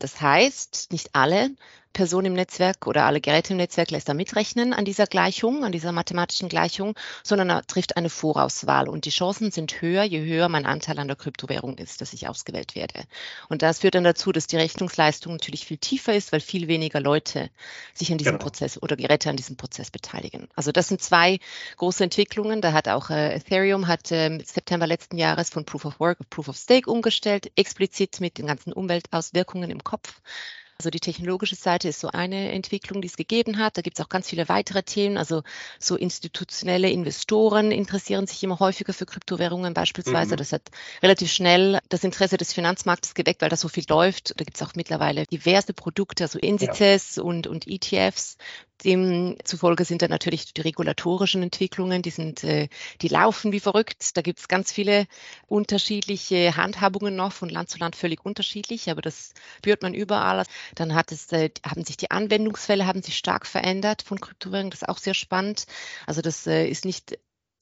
Das 0.00 0.20
heißt, 0.20 0.88
nicht 0.90 1.14
alle 1.14 1.50
Person 1.92 2.24
im 2.24 2.32
Netzwerk 2.32 2.86
oder 2.86 3.04
alle 3.04 3.20
Geräte 3.20 3.52
im 3.52 3.58
Netzwerk 3.58 3.90
lässt 3.90 4.08
er 4.08 4.14
mitrechnen 4.14 4.72
an 4.72 4.84
dieser 4.84 5.06
Gleichung, 5.06 5.64
an 5.64 5.72
dieser 5.72 5.92
mathematischen 5.92 6.48
Gleichung, 6.48 6.94
sondern 7.22 7.50
er 7.50 7.66
trifft 7.66 7.96
eine 7.96 8.10
Vorauswahl. 8.10 8.88
Und 8.88 9.04
die 9.04 9.10
Chancen 9.10 9.50
sind 9.50 9.80
höher, 9.80 10.02
je 10.04 10.20
höher 10.20 10.48
mein 10.48 10.66
Anteil 10.66 10.98
an 10.98 11.08
der 11.08 11.16
Kryptowährung 11.16 11.78
ist, 11.78 12.00
dass 12.00 12.12
ich 12.12 12.28
ausgewählt 12.28 12.74
werde. 12.74 13.04
Und 13.48 13.62
das 13.62 13.80
führt 13.80 13.94
dann 13.94 14.04
dazu, 14.04 14.32
dass 14.32 14.46
die 14.46 14.56
Rechnungsleistung 14.56 15.32
natürlich 15.32 15.66
viel 15.66 15.78
tiefer 15.78 16.14
ist, 16.14 16.32
weil 16.32 16.40
viel 16.40 16.68
weniger 16.68 17.00
Leute 17.00 17.50
sich 17.94 18.10
an 18.10 18.18
diesem 18.18 18.34
genau. 18.34 18.44
Prozess 18.44 18.80
oder 18.82 18.96
Geräte 18.96 19.30
an 19.30 19.36
diesem 19.36 19.56
Prozess 19.56 19.90
beteiligen. 19.90 20.48
Also 20.56 20.72
das 20.72 20.88
sind 20.88 21.02
zwei 21.02 21.38
große 21.76 22.04
Entwicklungen. 22.04 22.60
Da 22.60 22.72
hat 22.72 22.88
auch 22.88 23.10
äh, 23.10 23.34
Ethereum 23.34 23.86
hat 23.86 24.10
äh, 24.10 24.38
September 24.44 24.86
letzten 24.86 25.18
Jahres 25.18 25.50
von 25.50 25.64
Proof 25.64 25.84
of 25.84 26.00
Work 26.00 26.20
auf 26.20 26.30
Proof 26.30 26.48
of 26.48 26.56
Stake 26.56 26.90
umgestellt, 26.90 27.50
explizit 27.56 28.20
mit 28.20 28.38
den 28.38 28.46
ganzen 28.46 28.72
Umweltauswirkungen 28.72 29.70
im 29.70 29.84
Kopf. 29.84 30.20
Also 30.82 30.90
die 30.90 30.98
technologische 30.98 31.54
Seite 31.54 31.86
ist 31.86 32.00
so 32.00 32.08
eine 32.08 32.50
Entwicklung, 32.50 33.02
die 33.02 33.06
es 33.06 33.16
gegeben 33.16 33.58
hat. 33.58 33.76
Da 33.76 33.82
gibt 33.82 34.00
es 34.00 34.04
auch 34.04 34.08
ganz 34.08 34.28
viele 34.28 34.48
weitere 34.48 34.82
Themen. 34.82 35.16
Also 35.16 35.44
so 35.78 35.94
institutionelle 35.94 36.90
Investoren 36.90 37.70
interessieren 37.70 38.26
sich 38.26 38.42
immer 38.42 38.58
häufiger 38.58 38.92
für 38.92 39.06
Kryptowährungen 39.06 39.74
beispielsweise. 39.74 40.32
Mhm. 40.34 40.38
Das 40.38 40.52
hat 40.52 40.62
relativ 41.00 41.30
schnell 41.30 41.78
das 41.88 42.02
Interesse 42.02 42.36
des 42.36 42.52
Finanzmarktes 42.52 43.14
geweckt, 43.14 43.42
weil 43.42 43.48
da 43.48 43.54
so 43.54 43.68
viel 43.68 43.84
läuft. 43.88 44.30
Da 44.40 44.42
gibt 44.44 44.56
es 44.56 44.62
auch 44.64 44.74
mittlerweile 44.74 45.24
diverse 45.26 45.72
Produkte, 45.72 46.24
also 46.24 46.40
Indizes 46.40 47.14
ja. 47.14 47.22
und, 47.22 47.46
und 47.46 47.68
ETFs, 47.68 48.38
Demzufolge 48.84 49.84
sind 49.84 50.02
da 50.02 50.08
natürlich 50.08 50.54
die 50.54 50.60
regulatorischen 50.60 51.42
Entwicklungen, 51.42 52.02
die 52.02 52.10
sind, 52.10 52.44
äh, 52.44 52.68
die 53.00 53.08
laufen 53.08 53.52
wie 53.52 53.60
verrückt. 53.60 54.16
Da 54.16 54.22
gibt 54.22 54.40
es 54.40 54.48
ganz 54.48 54.72
viele 54.72 55.06
unterschiedliche 55.46 56.56
Handhabungen 56.56 57.16
noch, 57.16 57.32
von 57.32 57.48
Land 57.48 57.70
zu 57.70 57.78
Land 57.78 57.96
völlig 57.96 58.24
unterschiedlich, 58.24 58.90
aber 58.90 59.02
das 59.02 59.32
spürt 59.58 59.82
man 59.82 59.94
überall. 59.94 60.44
Dann 60.74 60.94
hat 60.94 61.12
es, 61.12 61.30
äh, 61.32 61.50
haben 61.64 61.84
sich 61.84 61.96
die 61.96 62.10
Anwendungsfälle 62.10 62.86
haben 62.86 63.02
sich 63.02 63.16
stark 63.16 63.46
verändert 63.46 64.02
von 64.02 64.20
Kryptowährungen. 64.20 64.70
Das 64.70 64.82
ist 64.82 64.88
auch 64.88 64.98
sehr 64.98 65.14
spannend. 65.14 65.66
Also 66.06 66.20
das 66.22 66.46
äh, 66.46 66.66
ist 66.66 66.84
nicht 66.84 67.18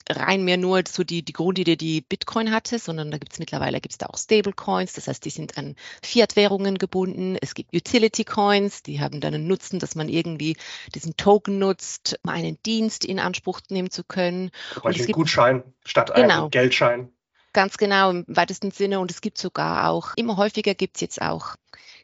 rein 0.08 0.44
mehr 0.44 0.56
nur 0.56 0.82
so 0.88 1.04
die, 1.04 1.22
die 1.22 1.32
Grundidee, 1.32 1.76
die 1.76 2.00
Bitcoin 2.00 2.50
hatte, 2.50 2.78
sondern 2.78 3.10
da 3.10 3.18
gibt 3.18 3.32
es 3.32 3.38
mittlerweile 3.38 3.80
gibt's 3.80 3.98
da 3.98 4.06
auch 4.06 4.18
Stablecoins, 4.18 4.94
das 4.94 5.08
heißt, 5.08 5.24
die 5.24 5.30
sind 5.30 5.56
an 5.58 5.76
Fiat-Währungen 6.02 6.78
gebunden. 6.78 7.36
Es 7.40 7.54
gibt 7.54 7.74
Utility-Coins, 7.74 8.82
die 8.82 9.00
haben 9.00 9.20
dann 9.20 9.34
einen 9.34 9.46
Nutzen, 9.46 9.78
dass 9.78 9.94
man 9.94 10.08
irgendwie 10.08 10.56
diesen 10.94 11.16
Token 11.16 11.58
nutzt, 11.58 12.18
um 12.22 12.30
einen 12.30 12.58
Dienst 12.64 13.04
in 13.04 13.18
Anspruch 13.18 13.60
nehmen 13.68 13.90
zu 13.90 14.04
können. 14.04 14.50
Zum 14.74 14.82
Beispiel 14.82 15.06
gibt, 15.06 15.16
Gutschein 15.16 15.62
statt 15.84 16.12
genau, 16.14 16.42
einem 16.42 16.50
Geldschein. 16.50 17.12
Ganz 17.52 17.78
genau, 17.78 18.10
im 18.10 18.24
weitesten 18.28 18.70
Sinne. 18.70 19.00
Und 19.00 19.10
es 19.10 19.20
gibt 19.20 19.38
sogar 19.38 19.88
auch, 19.88 20.12
immer 20.16 20.36
häufiger 20.36 20.74
gibt 20.74 20.96
es 20.96 21.00
jetzt 21.00 21.20
auch 21.20 21.56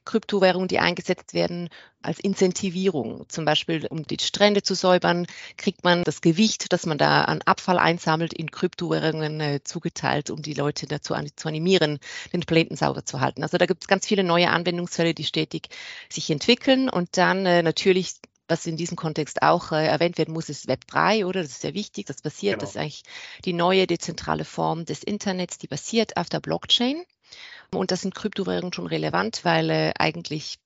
Kryptowährungen, 0.06 0.68
die 0.68 0.78
eingesetzt 0.78 1.34
werden 1.34 1.68
als 2.00 2.18
Incentivierung. 2.18 3.26
Zum 3.28 3.44
Beispiel, 3.44 3.86
um 3.88 4.06
die 4.06 4.16
Strände 4.20 4.62
zu 4.62 4.74
säubern, 4.74 5.26
kriegt 5.58 5.84
man 5.84 6.04
das 6.04 6.22
Gewicht, 6.22 6.72
das 6.72 6.86
man 6.86 6.96
da 6.96 7.24
an 7.24 7.42
Abfall 7.42 7.78
einsammelt, 7.78 8.32
in 8.32 8.50
Kryptowährungen 8.50 9.40
äh, 9.40 9.60
zugeteilt, 9.62 10.30
um 10.30 10.40
die 10.40 10.54
Leute 10.54 10.86
dazu 10.86 11.12
an, 11.14 11.28
zu 11.36 11.48
animieren, 11.48 11.98
den 12.32 12.40
Planeten 12.40 12.76
sauber 12.76 13.04
zu 13.04 13.20
halten. 13.20 13.42
Also 13.42 13.58
da 13.58 13.66
gibt 13.66 13.82
es 13.82 13.88
ganz 13.88 14.06
viele 14.06 14.24
neue 14.24 14.48
Anwendungsfälle, 14.48 15.12
die 15.12 15.24
stetig 15.24 15.68
sich 16.08 16.30
entwickeln 16.30 16.88
und 16.88 17.16
dann 17.18 17.44
äh, 17.44 17.62
natürlich 17.62 18.14
was 18.48 18.66
in 18.66 18.76
diesem 18.76 18.96
Kontext 18.96 19.42
auch 19.42 19.72
äh, 19.72 19.86
erwähnt 19.86 20.18
werden 20.18 20.32
muss, 20.32 20.48
ist 20.48 20.68
Web 20.68 20.86
3, 20.86 21.26
oder? 21.26 21.42
Das 21.42 21.50
ist 21.50 21.62
sehr 21.62 21.74
wichtig. 21.74 22.06
Das 22.06 22.22
basiert, 22.22 22.54
genau. 22.54 22.60
das 22.60 22.70
ist 22.70 22.76
eigentlich 22.76 23.02
die 23.44 23.52
neue 23.52 23.86
dezentrale 23.86 24.44
Form 24.44 24.84
des 24.84 25.02
Internets, 25.02 25.58
die 25.58 25.66
basiert 25.66 26.16
auf 26.16 26.28
der 26.28 26.40
Blockchain. 26.40 27.02
Und 27.72 27.90
das 27.90 28.02
sind 28.02 28.14
Kryptowährungen 28.14 28.72
schon 28.72 28.86
relevant, 28.86 29.44
weil 29.44 29.70
äh, 29.70 29.92
eigentlich 29.98 30.58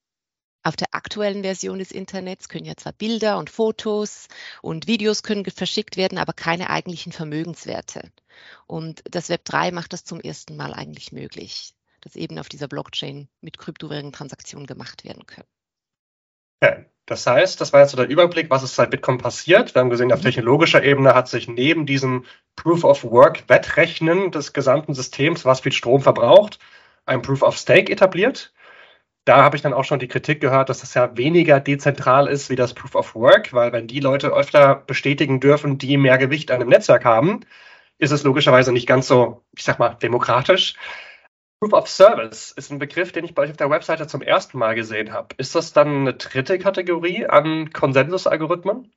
auf 0.62 0.76
der 0.76 0.88
aktuellen 0.92 1.42
Version 1.42 1.78
des 1.78 1.90
Internets 1.90 2.48
können 2.48 2.66
ja 2.66 2.76
zwar 2.76 2.92
Bilder 2.92 3.38
und 3.38 3.48
Fotos 3.48 4.28
und 4.62 4.86
Videos 4.86 5.22
können 5.22 5.44
verschickt 5.44 5.96
werden, 5.96 6.18
aber 6.18 6.32
keine 6.32 6.68
eigentlichen 6.68 7.12
Vermögenswerte. 7.12 8.10
Und 8.66 9.02
das 9.10 9.30
Web 9.30 9.44
3 9.44 9.70
macht 9.70 9.92
das 9.92 10.04
zum 10.04 10.20
ersten 10.20 10.56
Mal 10.56 10.74
eigentlich 10.74 11.12
möglich, 11.12 11.74
dass 12.02 12.16
eben 12.16 12.38
auf 12.38 12.48
dieser 12.48 12.68
Blockchain 12.68 13.28
mit 13.40 13.58
Kryptowährungen 13.58 14.12
Transaktionen 14.12 14.66
gemacht 14.66 15.04
werden 15.04 15.26
können. 15.26 15.48
Okay. 16.62 16.84
Das 17.06 17.26
heißt, 17.26 17.60
das 17.60 17.72
war 17.72 17.80
jetzt 17.80 17.90
so 17.90 17.96
der 17.96 18.08
Überblick, 18.08 18.50
was 18.50 18.62
ist 18.62 18.76
seit 18.76 18.92
Bitcoin 18.92 19.18
passiert. 19.18 19.74
Wir 19.74 19.80
haben 19.80 19.90
gesehen, 19.90 20.12
auf 20.12 20.20
mhm. 20.20 20.26
technologischer 20.26 20.84
Ebene 20.84 21.12
hat 21.12 21.26
sich 21.26 21.48
neben 21.48 21.84
diesem 21.84 22.24
Proof 22.54 22.84
of 22.84 23.02
Work 23.02 23.48
Wettrechnen 23.48 24.30
des 24.30 24.52
gesamten 24.52 24.94
Systems, 24.94 25.44
was 25.44 25.58
viel 25.58 25.72
Strom 25.72 26.02
verbraucht, 26.02 26.60
ein 27.06 27.22
Proof 27.22 27.42
of 27.42 27.56
Stake 27.56 27.92
etabliert. 27.92 28.52
Da 29.24 29.42
habe 29.42 29.56
ich 29.56 29.62
dann 29.62 29.74
auch 29.74 29.84
schon 29.84 29.98
die 29.98 30.08
Kritik 30.08 30.40
gehört, 30.40 30.70
dass 30.70 30.80
das 30.80 30.94
ja 30.94 31.16
weniger 31.16 31.60
dezentral 31.60 32.26
ist 32.26 32.48
wie 32.50 32.56
das 32.56 32.74
Proof 32.74 32.94
of 32.94 33.14
Work, 33.14 33.52
weil 33.52 33.72
wenn 33.72 33.86
die 33.86 34.00
Leute 34.00 34.28
öfter 34.28 34.74
bestätigen 34.74 35.40
dürfen, 35.40 35.78
die 35.78 35.98
mehr 35.98 36.18
Gewicht 36.18 36.50
an 36.50 36.60
einem 36.60 36.70
Netzwerk 36.70 37.04
haben, 37.04 37.40
ist 37.98 38.12
es 38.12 38.22
logischerweise 38.22 38.72
nicht 38.72 38.86
ganz 38.86 39.06
so, 39.06 39.42
ich 39.54 39.62
sag 39.62 39.78
mal, 39.78 39.90
demokratisch. 39.90 40.74
Proof 41.60 41.74
of 41.74 41.88
Service 41.88 42.52
ist 42.52 42.72
ein 42.72 42.78
Begriff, 42.78 43.12
den 43.12 43.24
ich 43.24 43.34
bei 43.34 43.42
euch 43.42 43.50
auf 43.50 43.58
der 43.58 43.68
Webseite 43.68 44.06
zum 44.06 44.22
ersten 44.22 44.56
Mal 44.56 44.74
gesehen 44.74 45.12
habe. 45.12 45.34
Ist 45.36 45.54
das 45.54 45.74
dann 45.74 45.88
eine 45.88 46.14
dritte 46.14 46.58
Kategorie 46.58 47.26
an 47.26 47.70
Konsensusalgorithmen? 47.70 48.90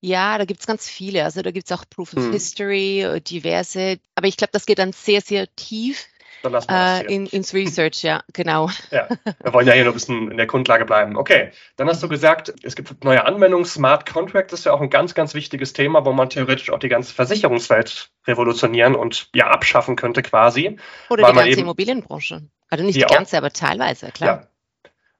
Ja, 0.00 0.38
da 0.38 0.44
gibt 0.44 0.60
es 0.60 0.66
ganz 0.66 0.88
viele. 0.88 1.24
Also 1.24 1.42
da 1.42 1.50
gibt 1.50 1.68
es 1.68 1.76
auch 1.76 1.84
Proof 1.90 2.14
of 2.14 2.24
hm. 2.24 2.32
History, 2.32 3.20
diverse. 3.26 3.98
Aber 4.14 4.28
ich 4.28 4.36
glaube, 4.36 4.52
das 4.52 4.66
geht 4.66 4.78
dann 4.78 4.92
sehr, 4.92 5.20
sehr 5.20 5.48
tief 5.56 6.06
dann 6.44 6.52
lassen 6.52 6.68
wir 6.68 7.08
äh, 7.08 7.14
in, 7.14 7.26
ins 7.26 7.54
Research, 7.54 8.02
ja, 8.02 8.22
genau. 8.32 8.70
Ja, 8.90 9.08
wir 9.42 9.52
wollen 9.52 9.66
ja 9.66 9.72
hier 9.72 9.84
nur 9.84 9.92
ein 9.92 9.94
bisschen 9.94 10.30
in 10.30 10.36
der 10.36 10.46
Grundlage 10.46 10.84
bleiben. 10.84 11.16
Okay, 11.16 11.50
dann 11.76 11.88
hast 11.88 12.02
du 12.02 12.08
gesagt, 12.08 12.52
es 12.62 12.76
gibt 12.76 13.04
neue 13.04 13.24
Anwendungen. 13.24 13.64
Smart 13.64 14.06
Contract 14.06 14.52
ist 14.52 14.64
ja 14.64 14.72
auch 14.72 14.80
ein 14.80 14.90
ganz, 14.90 15.14
ganz 15.14 15.34
wichtiges 15.34 15.72
Thema, 15.72 16.04
wo 16.04 16.12
man 16.12 16.28
theoretisch 16.28 16.70
auch 16.70 16.78
die 16.78 16.88
ganze 16.88 17.14
Versicherungswelt 17.14 18.10
revolutionieren 18.26 18.94
und 18.94 19.28
ja 19.34 19.48
abschaffen 19.48 19.96
könnte 19.96 20.22
quasi. 20.22 20.78
Oder 21.08 21.30
die 21.30 21.36
ganze 21.36 21.60
Immobilienbranche. 21.60 22.42
Also 22.70 22.84
nicht 22.84 22.96
die, 22.96 23.04
die 23.06 23.14
ganze, 23.14 23.36
auch, 23.36 23.38
aber 23.38 23.50
teilweise, 23.50 24.10
klar. 24.10 24.42
Ja. 24.42 24.48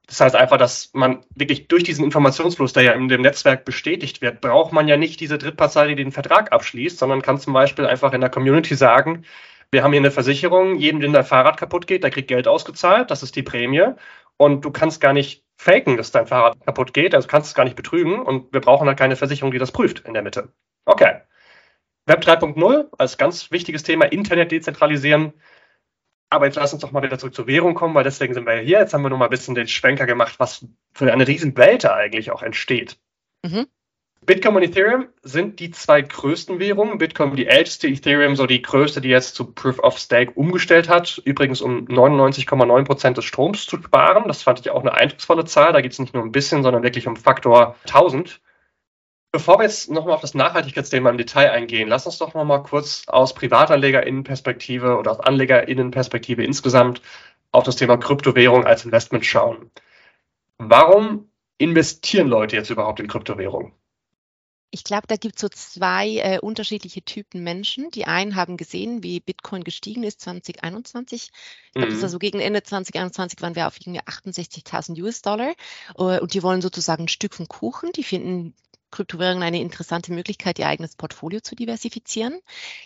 Das 0.07 0.21
heißt 0.21 0.35
einfach, 0.35 0.57
dass 0.57 0.91
man 0.93 1.23
wirklich 1.33 1.67
durch 1.67 1.83
diesen 1.83 2.05
Informationsfluss, 2.05 2.73
der 2.73 2.83
ja 2.83 2.91
in 2.91 3.07
dem 3.07 3.21
Netzwerk 3.21 3.65
bestätigt 3.65 4.21
wird, 4.21 4.39
braucht 4.39 4.71
man 4.71 4.87
ja 4.87 4.97
nicht 4.97 5.19
diese 5.19 5.37
Drittpartei, 5.37 5.87
die 5.87 5.95
den 5.95 6.11
Vertrag 6.11 6.51
abschließt, 6.51 6.99
sondern 6.99 7.23
kann 7.23 7.39
zum 7.39 7.53
Beispiel 7.53 7.87
einfach 7.87 8.13
in 8.13 8.21
der 8.21 8.29
Community 8.29 8.75
sagen, 8.75 9.25
wir 9.71 9.83
haben 9.83 9.91
hier 9.91 10.01
eine 10.01 10.11
Versicherung, 10.11 10.77
jedem, 10.77 10.99
dem 10.99 11.13
dein 11.13 11.25
Fahrrad 11.25 11.57
kaputt 11.57 11.87
geht, 11.87 12.03
der 12.03 12.11
kriegt 12.11 12.27
Geld 12.27 12.47
ausgezahlt, 12.47 13.11
das 13.11 13.23
ist 13.23 13.35
die 13.35 13.43
Prämie. 13.43 13.93
Und 14.37 14.65
du 14.65 14.71
kannst 14.71 14.99
gar 15.01 15.13
nicht 15.13 15.43
faken, 15.57 15.97
dass 15.97 16.11
dein 16.11 16.27
Fahrrad 16.27 16.59
kaputt 16.65 16.93
geht, 16.93 17.15
also 17.15 17.27
kannst 17.27 17.49
es 17.49 17.55
gar 17.55 17.63
nicht 17.63 17.75
betrügen 17.75 18.19
und 18.19 18.53
wir 18.53 18.61
brauchen 18.61 18.87
halt 18.87 18.99
keine 18.99 19.15
Versicherung, 19.15 19.51
die 19.51 19.57
das 19.57 19.71
prüft 19.71 19.99
in 20.01 20.13
der 20.13 20.23
Mitte. 20.23 20.49
Okay. 20.85 21.21
Web 22.05 22.21
3.0 22.23 22.89
als 22.97 23.17
ganz 23.17 23.51
wichtiges 23.51 23.83
Thema, 23.83 24.05
Internet 24.05 24.51
dezentralisieren. 24.51 25.33
Aber 26.29 26.45
jetzt 26.45 26.55
lass 26.55 26.73
uns 26.73 26.81
doch 26.81 26.91
mal 26.91 27.03
wieder 27.03 27.17
zurück 27.17 27.33
zur 27.33 27.47
Währung 27.47 27.75
kommen, 27.75 27.95
weil 27.95 28.03
deswegen 28.03 28.33
sind 28.33 28.45
wir 28.45 28.55
ja 28.55 28.61
hier. 28.61 28.79
Jetzt 28.79 28.93
haben 28.93 29.03
wir 29.03 29.09
noch 29.09 29.17
mal 29.17 29.25
ein 29.25 29.31
bisschen 29.31 29.55
den 29.55 29.67
Schwenker 29.67 30.05
gemacht, 30.05 30.35
was 30.37 30.67
für 30.93 31.11
eine 31.11 31.27
riesen 31.27 31.55
Welt 31.57 31.83
da 31.83 31.95
eigentlich 31.95 32.31
auch 32.31 32.43
entsteht. 32.43 32.97
Mhm. 33.43 33.67
Bitcoin 34.25 34.55
und 34.55 34.63
Ethereum 34.63 35.07
sind 35.21 35.59
die 35.59 35.69
zwei 35.69 36.01
größten 36.01 36.59
Währungen. 36.59 36.97
Bitcoin 36.97 37.35
die 37.35 37.45
älteste, 37.45 37.87
Ethereum 37.87 38.35
so 38.35 38.47
die 38.47 38.61
größte, 38.61 38.99
die 38.99 39.09
jetzt 39.09 39.35
zu 39.35 39.51
Proof 39.51 39.77
of 39.79 39.99
Stake 39.99 40.31
umgestellt 40.33 40.89
hat. 40.89 41.21
Übrigens 41.25 41.61
um 41.61 41.85
99,9 41.87 42.85
Prozent 42.85 43.17
des 43.17 43.25
Stroms 43.25 43.67
zu 43.67 43.77
sparen. 43.77 44.23
Das 44.27 44.41
fand 44.41 44.59
ich 44.59 44.71
auch 44.71 44.81
eine 44.81 44.93
eindrucksvolle 44.93 45.45
Zahl. 45.45 45.73
Da 45.73 45.81
geht 45.81 45.91
es 45.91 45.99
nicht 45.99 46.15
nur 46.15 46.23
ein 46.23 46.31
bisschen, 46.31 46.63
sondern 46.63 46.81
wirklich 46.81 47.07
um 47.07 47.15
Faktor 47.15 47.75
1000. 47.83 48.41
Bevor 49.31 49.59
wir 49.59 49.63
jetzt 49.63 49.91
nochmal 49.91 50.15
auf 50.15 50.21
das 50.21 50.33
Nachhaltigkeitsthema 50.33 51.09
im 51.09 51.17
Detail 51.17 51.51
eingehen, 51.51 51.89
lass 51.89 52.05
uns 52.05 52.17
doch 52.17 52.33
nochmal 52.33 52.63
kurz 52.63 53.03
aus 53.07 53.35
Privatanlegerinnenperspektive 53.35 54.97
oder 54.97 55.11
aus 55.11 55.19
Anlegerinnenperspektive 55.19 56.43
insgesamt 56.43 57.01
auf 57.51 57.63
das 57.63 57.75
Thema 57.75 57.97
Kryptowährung 57.97 58.65
als 58.65 58.85
Investment 58.85 59.25
schauen. 59.25 59.69
Warum 60.57 61.29
investieren 61.57 62.27
Leute 62.27 62.55
jetzt 62.55 62.69
überhaupt 62.69 62.99
in 62.99 63.07
Kryptowährungen? 63.07 63.73
Ich 64.71 64.83
glaube, 64.83 65.07
da 65.07 65.15
gibt 65.15 65.35
es 65.35 65.41
so 65.41 65.49
zwei 65.49 66.17
äh, 66.17 66.39
unterschiedliche 66.39 67.01
Typen 67.03 67.43
Menschen. 67.43 67.91
Die 67.91 68.05
einen 68.05 68.35
haben 68.35 68.57
gesehen, 68.57 69.03
wie 69.03 69.19
Bitcoin 69.19 69.63
gestiegen 69.63 70.03
ist 70.03 70.21
2021. 70.21 71.31
Ich 71.67 71.71
glaube, 71.73 71.87
mhm. 71.87 71.93
das 71.93 72.01
war 72.01 72.09
so 72.09 72.19
gegen 72.19 72.39
Ende 72.39 72.61
2021 72.63 73.41
waren 73.41 73.55
wir 73.55 73.67
auf 73.67 73.79
irgendwie 73.79 74.01
68.000 74.01 75.01
US-Dollar. 75.01 75.53
Uh, 75.97 76.19
und 76.19 76.33
die 76.33 76.43
wollen 76.43 76.61
sozusagen 76.61 77.05
ein 77.05 77.09
Stück 77.09 77.35
vom 77.35 77.47
Kuchen. 77.47 77.91
Die 77.93 78.03
finden 78.03 78.53
Kryptowährungen 78.95 79.43
eine 79.43 79.59
interessante 79.59 80.13
Möglichkeit, 80.13 80.57
ihr 80.57 80.67
eigenes 80.67 80.95
Portfolio 80.95 81.41
zu 81.41 81.55
diversifizieren. 81.55 82.39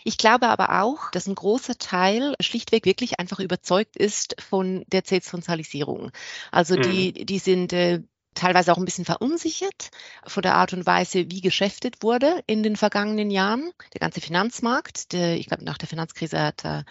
Ich 0.04 0.18
glaube 0.18 0.48
aber 0.48 0.82
auch, 0.82 1.12
dass 1.12 1.28
ein 1.28 1.36
großer 1.36 1.78
Teil 1.78 2.36
schlichtweg 2.40 2.86
wirklich 2.86 3.20
einfach 3.20 3.40
überzeugt 3.40 3.96
ist 3.96 4.36
von 4.42 4.84
der 4.88 5.04
Dezentralisierung. 5.04 6.12
Also 6.52 6.76
die, 6.76 7.14
mhm. 7.16 7.26
die 7.26 7.40
sind 7.40 7.74
äh, 7.74 8.02
teilweise 8.36 8.72
auch 8.72 8.78
ein 8.78 8.86
bisschen 8.86 9.06
verunsichert 9.06 9.92
von 10.26 10.42
der 10.42 10.56
Art 10.56 10.74
und 10.74 10.86
Weise, 10.86 11.30
wie 11.30 11.42
geschäftet 11.42 12.02
wurde 12.02 12.44
in 12.48 12.64
den 12.64 12.76
vergangenen 12.76 13.32
Jahren. 13.32 13.72
Der 13.94 14.00
ganze 14.00 14.22
Finanzmarkt, 14.22 15.14
der, 15.14 15.36
ich 15.36 15.48
glaube, 15.48 15.64
nach 15.64 15.78
der 15.78 15.88
Finanzkrise 15.88 16.40
hat 16.42 16.66
er 16.66 16.86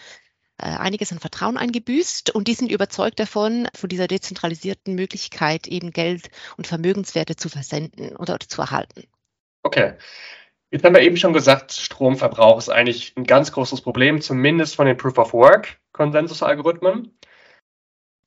äh, 0.61 0.67
einiges 0.67 1.13
an 1.13 1.21
Vertrauen 1.21 1.57
eingebüßt 1.57 2.35
und 2.35 2.49
die 2.49 2.55
sind 2.55 2.73
überzeugt 2.73 3.21
davon, 3.21 3.69
von 3.75 3.89
dieser 3.89 4.09
dezentralisierten 4.09 4.95
Möglichkeit 4.95 5.69
eben 5.69 5.93
Geld 5.93 6.31
und 6.57 6.67
Vermögenswerte 6.67 7.37
zu 7.37 7.49
versenden 7.49 8.17
oder 8.17 8.41
zu 8.41 8.61
erhalten. 8.61 9.05
Okay. 9.63 9.95
Jetzt 10.71 10.85
haben 10.85 10.95
wir 10.95 11.03
eben 11.03 11.17
schon 11.17 11.33
gesagt, 11.33 11.73
Stromverbrauch 11.73 12.59
ist 12.59 12.69
eigentlich 12.69 13.17
ein 13.17 13.25
ganz 13.25 13.53
großes 13.53 13.81
Problem, 13.81 14.21
zumindest 14.21 14.77
von 14.77 14.87
den 14.87 14.99
Proof 14.99 15.17
of 15.17 15.33
Work 15.33 15.79
Konsensusalgorithmen. 15.93 17.17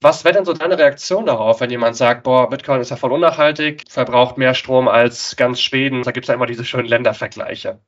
Was 0.03 0.24
wäre 0.24 0.34
denn 0.34 0.46
so 0.46 0.53
deine 0.53 0.79
Reaktion 0.79 1.27
darauf, 1.27 1.62
wenn 1.62 1.70
jemand 1.70 1.96
sagt, 1.96 2.24
boah, 2.24 2.50
Bitcoin 2.50 2.81
ist 2.81 2.89
ja 2.89 2.98
voll 2.98 3.12
unnachhaltig, 3.12 3.84
verbraucht 3.88 4.36
mehr 4.36 4.55
Strom 4.55 4.88
als 4.88 5.36
ganz 5.36 5.62
Schweden? 5.62 6.01
Da 6.01 6.12
gibt 6.12 6.25
es 6.25 6.29
ja 6.29 6.34
immer 6.34 6.48
diese 6.48 6.65
schönen 6.65 6.88
Ländervergleiche. 6.88 7.79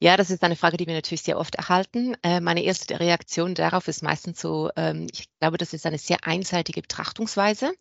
Ja, 0.00 0.16
das 0.16 0.30
ist 0.30 0.42
eine 0.44 0.56
Frage, 0.56 0.78
die 0.78 0.86
wir 0.86 0.94
natürlich 0.94 1.22
sehr 1.22 1.38
oft 1.38 1.56
erhalten. 1.56 2.16
Äh, 2.22 2.40
meine 2.40 2.62
erste 2.62 3.00
Reaktion 3.00 3.54
darauf 3.54 3.86
ist 3.86 4.02
meistens 4.02 4.40
so, 4.40 4.70
ähm, 4.76 5.08
ich 5.12 5.28
glaube, 5.40 5.58
das 5.58 5.74
ist 5.74 5.84
eine 5.84 5.98
sehr 5.98 6.18
einseitige 6.22 6.80
Betrachtungsweise. 6.80 7.74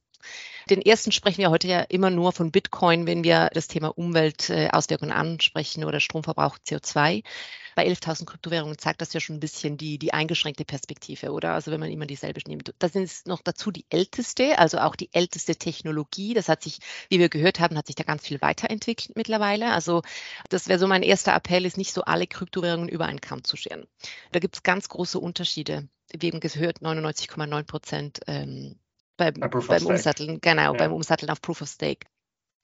Den 0.70 0.82
ersten 0.82 1.12
sprechen 1.12 1.40
wir 1.40 1.50
heute 1.50 1.68
ja 1.68 1.82
immer 1.82 2.10
nur 2.10 2.32
von 2.32 2.52
Bitcoin, 2.52 3.06
wenn 3.08 3.24
wir 3.24 3.50
das 3.54 3.68
Thema 3.68 3.98
Umweltauswirkungen 3.98 5.14
ansprechen 5.14 5.86
oder 5.86 6.00
Stromverbrauch 6.00 6.58
CO2 6.58 7.24
bei 7.78 7.88
11.000 7.88 8.26
Kryptowährungen 8.26 8.80
zeigt 8.80 9.02
das 9.02 9.14
ja 9.14 9.20
schon 9.20 9.36
ein 9.36 9.40
bisschen 9.40 9.78
die, 9.78 10.00
die 10.00 10.12
eingeschränkte 10.12 10.66
Perspektive, 10.66 11.32
oder? 11.32 11.54
Also 11.54 11.70
wenn 11.70 11.80
man 11.80 11.92
immer 11.92 12.08
dieselbe 12.08 12.42
nimmt. 12.48 12.74
Das 12.80 12.96
ist 12.96 13.28
noch 13.28 13.44
dazu 13.44 13.70
die 13.70 13.86
älteste, 13.92 14.58
also 14.58 14.80
auch 14.80 14.96
die 14.96 15.14
älteste 15.14 15.56
Technologie. 15.56 16.34
Das 16.34 16.50
hat 16.50 16.64
sich, 16.64 16.80
wie 17.10 17.20
wir 17.20 17.30
gehört 17.30 17.60
haben, 17.60 17.78
hat 17.78 17.86
sich 17.86 17.96
da 17.96 18.04
ganz 18.04 18.26
viel 18.26 18.42
weiterentwickelt 18.42 19.16
mittlerweile. 19.16 19.74
Also 19.74 20.02
das 20.50 20.68
wäre 20.68 20.80
so 20.80 20.88
mein 20.88 21.04
erster 21.04 21.36
Appell, 21.36 21.66
ist 21.68 21.78
nicht 21.78 21.94
so 21.94 22.02
alle 22.02 22.26
Kryptowährungen 22.26 22.90
über 22.90 23.06
einen 23.06 23.22
Kamm 23.22 23.44
zu 23.44 23.58
scheren. 23.58 23.86
Da 24.32 24.40
gibt 24.40 24.56
es 24.56 24.64
ganz 24.64 24.90
große 24.90 25.20
Unterschiede. 25.20 25.88
Wie 26.18 26.30
eben 26.30 26.40
gehört, 26.40 26.80
99,9 26.80 27.64
Prozent 27.64 28.20
ähm, 28.26 28.80
beim, 29.18 29.34
beim 29.34 29.86
Umsatteln, 29.86 30.40
genau, 30.42 30.74
ja. 30.74 30.78
beim 30.78 30.94
Umsatteln 30.94 31.30
auf 31.30 31.42
Proof 31.42 31.62
of 31.62 31.70
Stake. 31.70 32.08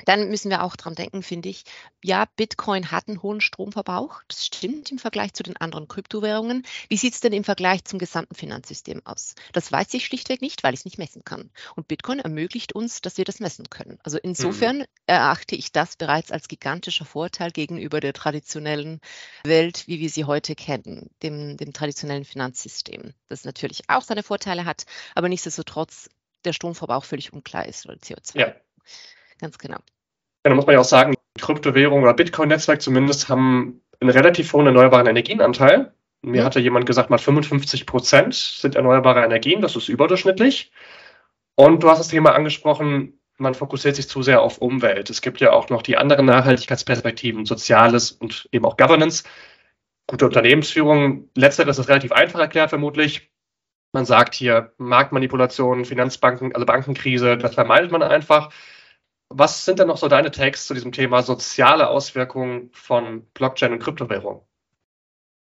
Dann 0.06 0.30
müssen 0.30 0.50
wir 0.50 0.64
auch 0.64 0.76
dran 0.76 0.96
denken, 0.96 1.24
finde 1.24 1.50
ich, 1.50 1.64
ja, 2.04 2.26
Bitcoin 2.36 2.92
hat 2.92 3.08
einen 3.08 3.22
hohen 3.22 3.42
Stromverbrauch. 3.42 4.22
Das 4.28 4.46
stimmt 4.46 4.92
im 4.92 5.00
Vergleich 5.00 5.34
zu 5.34 5.44
den 5.44 5.56
anderen 5.58 5.88
Kryptowährungen. 5.88 6.66
Wie 6.90 6.98
sieht 6.98 7.14
es 7.14 7.22
denn 7.22 7.32
im 7.32 7.44
Vergleich 7.44 7.86
zum 7.86 8.00
gesamten 8.00 8.36
Finanzsystem 8.36 9.02
aus? 9.06 9.36
Das 9.54 9.72
weiß 9.72 9.94
ich 9.94 10.06
schlichtweg 10.06 10.42
nicht, 10.42 10.64
weil 10.64 10.74
ich 10.74 10.82
es 10.82 10.86
nicht 10.86 10.98
messen 10.98 11.24
kann. 11.24 11.52
Und 11.76 11.88
Bitcoin 11.88 12.20
ermöglicht 12.20 12.74
uns, 12.74 13.02
dass 13.02 13.18
wir 13.18 13.26
das 13.26 13.40
messen 13.40 13.70
können. 13.70 13.98
Also 14.04 14.18
insofern 14.18 14.80
mhm. 14.80 14.86
erachte 15.08 15.56
ich 15.56 15.72
das 15.72 15.96
bereits 15.96 16.32
als 16.32 16.48
gigantischer 16.48 17.06
Vorteil 17.06 17.52
gegenüber 17.52 18.02
der 18.02 18.14
traditionellen 18.14 19.00
Welt, 19.46 19.88
wie 19.88 20.00
wir 20.00 20.10
sie 20.10 20.26
heute 20.26 20.56
kennen, 20.56 21.12
dem, 21.22 21.56
dem 21.56 21.72
traditionellen 21.72 22.26
Finanzsystem. 22.26 23.14
Das 23.30 23.46
natürlich 23.46 23.84
auch 23.88 24.02
seine 24.02 24.24
Vorteile 24.24 24.66
hat, 24.66 24.86
aber 25.16 25.30
nichtsdestotrotz 25.30 26.10
der 26.46 26.54
Stromverbrauch 26.54 27.06
völlig 27.06 27.34
unklar 27.34 27.66
ist 27.66 27.86
oder 27.86 27.96
CO2. 27.96 28.40
Ja. 28.40 28.54
Ganz 29.40 29.58
genau. 29.58 29.78
Ja, 29.78 30.50
da 30.50 30.56
muss 30.56 30.66
man 30.66 30.74
ja 30.74 30.82
auch 30.82 30.86
sagen, 30.86 31.16
Kryptowährungen 31.40 32.04
oder 32.04 32.14
Bitcoin-Netzwerk 32.14 32.82
zumindest 32.82 33.30
haben 33.30 33.82
einen 34.00 34.10
relativ 34.10 34.52
hohen 34.54 34.68
erneuerbaren 34.68 35.08
Energienanteil. 35.08 35.94
Mir 36.22 36.42
mhm. 36.42 36.46
hatte 36.46 36.60
jemand 36.60 36.86
gesagt, 36.86 37.10
mal 37.10 37.18
55 37.18 37.86
Prozent 37.86 38.36
sind 38.36 38.76
erneuerbare 38.76 39.24
Energien, 39.24 39.62
das 39.62 39.76
ist 39.76 39.90
überdurchschnittlich. 39.90 40.72
Und 41.56 41.84
du 41.84 41.90
hast 41.90 42.00
das 42.00 42.08
Thema 42.08 42.34
angesprochen, 42.34 43.20
man 43.38 43.54
fokussiert 43.56 43.96
sich 43.96 44.08
zu 44.08 44.22
sehr 44.22 44.42
auf 44.42 44.60
Umwelt. 44.60 45.10
Es 45.10 45.22
gibt 45.22 45.42
ja 45.42 45.52
auch 45.52 45.70
noch 45.70 45.82
die 45.82 45.98
anderen 45.98 46.26
Nachhaltigkeitsperspektiven, 46.26 47.46
Soziales 47.46 48.12
und 48.12 48.48
eben 48.52 48.66
auch 48.66 48.78
Governance. 48.78 49.24
Gute 50.08 50.26
Unternehmensführung, 50.26 51.30
letzteres 51.36 51.80
ist 51.80 51.90
relativ 51.90 52.12
einfach 52.12 52.40
erklärt 52.40 52.70
vermutlich. 52.70 53.33
Man 53.94 54.06
sagt 54.06 54.34
hier 54.36 54.74
Marktmanipulation, 54.78 55.86
Finanzbanken, 55.86 56.54
also 56.54 56.66
Bankenkrise, 56.66 57.38
das 57.38 57.54
vermeidet 57.56 57.92
man 57.92 58.02
einfach. 58.04 58.52
Was 59.30 59.66
sind 59.66 59.80
denn 59.80 59.88
noch 59.88 59.98
so 59.98 60.08
deine 60.10 60.32
Takes 60.32 60.68
zu 60.68 60.74
diesem 60.74 60.92
Thema 60.92 61.24
soziale 61.24 61.90
Auswirkungen 61.90 62.72
von 62.74 63.26
Blockchain 63.34 63.74
und 63.74 63.80
Kryptowährung? 63.80 64.48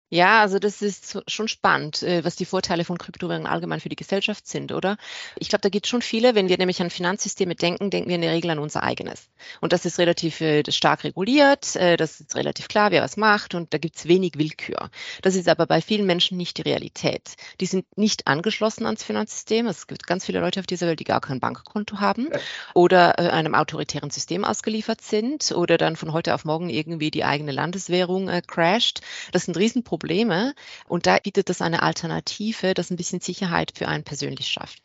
Ja, 0.09 0.41
also 0.41 0.59
das 0.59 0.83
ist 0.83 1.23
schon 1.27 1.47
spannend, 1.47 2.03
äh, 2.03 2.23
was 2.23 2.35
die 2.35 2.45
Vorteile 2.45 2.85
von 2.85 2.99
Kryptowährungen 2.99 3.47
allgemein 3.47 3.79
für 3.79 3.89
die 3.89 3.95
Gesellschaft 3.95 4.47
sind, 4.47 4.71
oder? 4.71 4.97
Ich 5.35 5.49
glaube, 5.49 5.61
da 5.61 5.69
gibt 5.69 5.87
es 5.87 5.89
schon 5.89 6.03
viele. 6.03 6.35
Wenn 6.35 6.47
wir 6.47 6.59
nämlich 6.59 6.79
an 6.79 6.91
Finanzsysteme 6.91 7.55
denken, 7.55 7.89
denken 7.89 8.09
wir 8.09 8.15
in 8.15 8.21
der 8.21 8.31
Regel 8.31 8.51
an 8.51 8.59
unser 8.59 8.83
eigenes. 8.83 9.29
Und 9.61 9.73
das 9.73 9.83
ist 9.83 9.97
relativ 9.97 10.41
äh, 10.41 10.63
stark 10.71 11.03
reguliert, 11.05 11.75
äh, 11.75 11.97
das 11.97 12.21
ist 12.21 12.35
relativ 12.35 12.67
klar, 12.67 12.91
wer 12.91 13.01
was 13.01 13.17
macht 13.17 13.55
und 13.55 13.73
da 13.73 13.79
gibt 13.79 13.95
es 13.95 14.07
wenig 14.07 14.33
Willkür. 14.37 14.91
Das 15.23 15.33
ist 15.33 15.49
aber 15.49 15.65
bei 15.65 15.81
vielen 15.81 16.05
Menschen 16.05 16.37
nicht 16.37 16.59
die 16.59 16.61
Realität. 16.61 17.33
Die 17.59 17.65
sind 17.65 17.85
nicht 17.97 18.27
angeschlossen 18.27 18.85
ans 18.85 19.03
Finanzsystem. 19.03 19.65
Es 19.65 19.87
gibt 19.87 20.05
ganz 20.05 20.25
viele 20.25 20.39
Leute 20.39 20.59
auf 20.59 20.67
dieser 20.67 20.85
Welt, 20.85 20.99
die 20.99 21.03
gar 21.03 21.19
kein 21.21 21.39
Bankkonto 21.39 21.99
haben 21.99 22.29
oder 22.75 23.17
einem 23.17 23.55
autoritären 23.55 24.11
System 24.11 24.45
ausgeliefert 24.45 25.01
sind 25.01 25.51
oder 25.51 25.79
dann 25.79 25.95
von 25.95 26.13
heute 26.13 26.35
auf 26.35 26.45
morgen 26.45 26.69
irgendwie 26.69 27.09
die 27.09 27.23
eigene 27.23 27.51
Landeswährung 27.51 28.29
crasht. 28.45 29.01
Das 29.31 29.45
sind 29.45 29.57
Riesenprobleme 29.57 29.94
Probleme. 29.95 30.53
Und 30.87 31.05
da 31.05 31.19
bietet 31.19 31.49
es 31.49 31.61
eine 31.61 31.81
Alternative, 31.81 32.73
das 32.73 32.91
ein 32.91 32.97
bisschen 32.97 33.21
Sicherheit 33.21 33.71
für 33.73 33.87
einen 33.87 34.03
persönlich 34.03 34.47
schafft. 34.47 34.83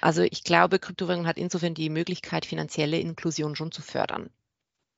Also 0.00 0.22
ich 0.22 0.44
glaube, 0.44 0.78
Kryptowährung 0.78 1.26
hat 1.26 1.36
insofern 1.36 1.74
die 1.74 1.90
Möglichkeit, 1.90 2.46
finanzielle 2.46 2.98
Inklusion 2.98 3.56
schon 3.56 3.72
zu 3.72 3.82
fördern. 3.82 4.30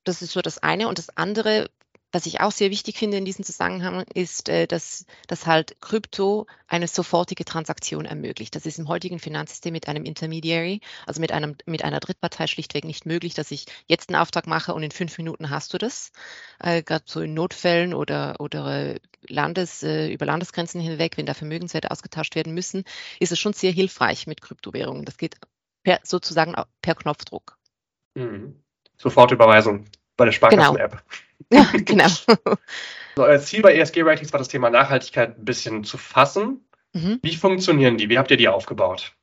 Das 0.05 0.21
ist 0.21 0.33
so 0.33 0.43
das 0.43 0.59
eine. 0.59 0.87
Und 0.89 0.99
das 0.99 1.17
andere, 1.17 1.71
was 2.15 2.27
ich 2.27 2.41
auch 2.41 2.53
sehr 2.53 2.71
wichtig 2.71 2.97
finde 2.97 3.17
in 3.17 3.25
diesem 3.25 3.45
Zusammenhang, 3.45 4.05
ist, 4.15 4.49
äh, 4.49 4.67
dass, 4.69 5.05
dass 5.27 5.47
halt 5.47 5.77
Krypto 5.81 6.47
eine 6.69 6.87
sofortige 6.87 7.45
Transaktion 7.45 8.05
ermöglicht. 8.07 8.55
Das 8.55 8.67
ist 8.67 8.79
im 8.79 8.89
heutigen 8.89 9.19
Finanzsystem 9.19 9.73
mit 9.73 9.89
einem 9.89 10.05
Intermediary, 10.05 10.81
also 11.07 11.21
mit, 11.21 11.33
einem, 11.33 11.57
mit 11.67 11.83
einer 11.83 11.99
Drittpartei 11.99 12.47
schlichtweg 12.47 12.85
nicht 12.85 13.05
möglich, 13.05 13.35
dass 13.35 13.51
ich 13.51 13.67
jetzt 13.87 14.09
einen 14.09 14.21
Auftrag 14.21 14.47
mache 14.47 14.75
und 14.75 14.85
in 14.85 14.93
fünf 14.93 15.19
Minuten 15.19 15.51
hast 15.51 15.75
du 15.75 15.79
das. 15.79 16.13
Äh, 16.61 16.85
Gerade 16.85 17.05
so 17.07 17.21
in 17.21 17.35
Notfällen 17.35 17.95
oder, 17.95 18.37
oder 18.39 18.95
Landes, 19.29 19.83
äh, 19.83 20.09
über 20.13 20.25
Landesgrenzen 20.25 20.81
hinweg, 20.81 21.17
wenn 21.17 21.27
da 21.27 21.35
Vermögenswerte 21.35 21.91
ausgetauscht 21.91 22.37
werden 22.37 22.55
müssen, 22.55 22.85
ist 23.19 23.33
es 23.33 23.41
schon 23.41 23.55
sehr 23.55 23.73
hilfreich 23.73 24.29
mit 24.29 24.41
Kryptowährungen. 24.41 25.05
Das 25.05 25.17
geht 25.17 25.35
per, 25.83 25.99
sozusagen 26.05 26.55
per 26.81 26.95
Knopfdruck. 26.95 27.59
Mhm. 28.15 28.63
Sofortüberweisung 28.97 29.87
bei 30.17 30.25
der 30.25 30.33
Sparkassen-App. 30.33 31.03
Genau. 31.51 31.63
Ja, 31.63 31.79
genau. 31.85 32.09
So, 33.17 33.23
euer 33.25 33.41
Ziel 33.41 33.63
bei 33.63 33.75
ESG-Ratings 33.75 34.33
war 34.33 34.39
das 34.39 34.49
Thema 34.49 34.71
Nachhaltigkeit 34.71 35.39
ein 35.39 35.45
bisschen 35.45 35.85
zu 35.85 35.99
fassen. 35.99 36.67
Mhm. 36.93 37.21
Wie 37.23 37.37
funktionieren 37.37 37.97
die? 37.97 38.09
Wie 38.09 38.19
habt 38.19 38.31
ihr 38.31 38.37
die 38.37 38.49
aufgebaut? 38.49 39.15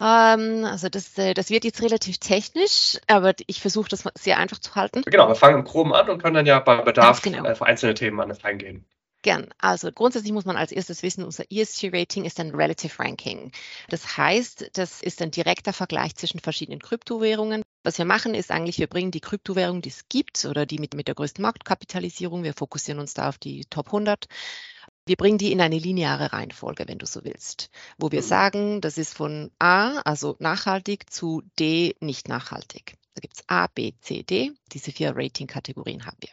Ähm, 0.00 0.64
also 0.64 0.88
das, 0.88 1.16
äh, 1.18 1.34
das 1.34 1.50
wird 1.50 1.64
jetzt 1.64 1.82
relativ 1.82 2.18
technisch, 2.18 2.98
aber 3.06 3.32
ich 3.46 3.60
versuche 3.60 3.88
das 3.88 4.04
sehr 4.14 4.38
einfach 4.38 4.58
zu 4.58 4.74
halten. 4.74 5.02
Genau, 5.06 5.28
wir 5.28 5.36
fangen 5.36 5.58
im 5.60 5.64
Groben 5.64 5.94
an 5.94 6.10
und 6.10 6.20
können 6.20 6.34
dann 6.34 6.46
ja 6.46 6.58
bei 6.58 6.76
Bedarf 6.82 7.22
genau. 7.22 7.48
auf 7.48 7.62
einzelne 7.62 7.94
Themen 7.94 8.20
eingehen. 8.20 8.84
Gern. 9.24 9.48
Also 9.56 9.90
grundsätzlich 9.90 10.34
muss 10.34 10.44
man 10.44 10.58
als 10.58 10.70
erstes 10.70 11.02
wissen, 11.02 11.24
unser 11.24 11.50
ESG-Rating 11.50 12.26
ist 12.26 12.38
ein 12.40 12.54
Relative 12.54 12.98
Ranking. 12.98 13.52
Das 13.88 14.18
heißt, 14.18 14.72
das 14.74 15.00
ist 15.00 15.22
ein 15.22 15.30
direkter 15.30 15.72
Vergleich 15.72 16.14
zwischen 16.14 16.40
verschiedenen 16.40 16.78
Kryptowährungen. 16.78 17.62
Was 17.84 17.96
wir 17.96 18.04
machen, 18.04 18.34
ist 18.34 18.50
eigentlich, 18.50 18.78
wir 18.78 18.86
bringen 18.86 19.12
die 19.12 19.22
Kryptowährung, 19.22 19.80
die 19.80 19.88
es 19.88 20.10
gibt 20.10 20.44
oder 20.44 20.66
die 20.66 20.78
mit, 20.78 20.92
mit 20.92 21.08
der 21.08 21.14
größten 21.14 21.40
Marktkapitalisierung, 21.40 22.42
wir 22.42 22.52
fokussieren 22.52 23.00
uns 23.00 23.14
da 23.14 23.30
auf 23.30 23.38
die 23.38 23.64
Top 23.70 23.86
100, 23.86 24.26
wir 25.06 25.16
bringen 25.16 25.38
die 25.38 25.52
in 25.52 25.62
eine 25.62 25.78
lineare 25.78 26.34
Reihenfolge, 26.34 26.86
wenn 26.86 26.98
du 26.98 27.06
so 27.06 27.24
willst, 27.24 27.70
wo 27.96 28.12
wir 28.12 28.20
mhm. 28.20 28.26
sagen, 28.26 28.80
das 28.82 28.98
ist 28.98 29.14
von 29.14 29.50
A, 29.58 30.00
also 30.00 30.36
nachhaltig, 30.38 31.10
zu 31.10 31.42
D, 31.58 31.96
nicht 32.00 32.28
nachhaltig. 32.28 32.98
Da 33.14 33.20
gibt 33.20 33.38
es 33.38 33.44
A, 33.46 33.68
B, 33.68 33.92
C, 34.02 34.22
D. 34.22 34.52
Diese 34.72 34.92
vier 34.92 35.16
Rating-Kategorien 35.16 36.04
haben 36.04 36.18
wir. 36.20 36.30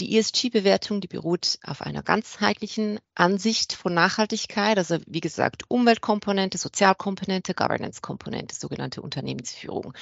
Die 0.00 0.16
ESG-Bewertung, 0.16 1.02
die 1.02 1.08
beruht 1.08 1.58
auf 1.62 1.82
einer 1.82 2.02
ganzheitlichen 2.02 3.00
Ansicht 3.14 3.74
von 3.74 3.92
Nachhaltigkeit, 3.92 4.78
also 4.78 4.96
wie 5.06 5.20
gesagt 5.20 5.64
Umweltkomponente, 5.68 6.56
Sozialkomponente, 6.56 7.52
Governance-Komponente, 7.52 8.54
sogenannte 8.54 9.02
Unternehmensführung. 9.02 9.92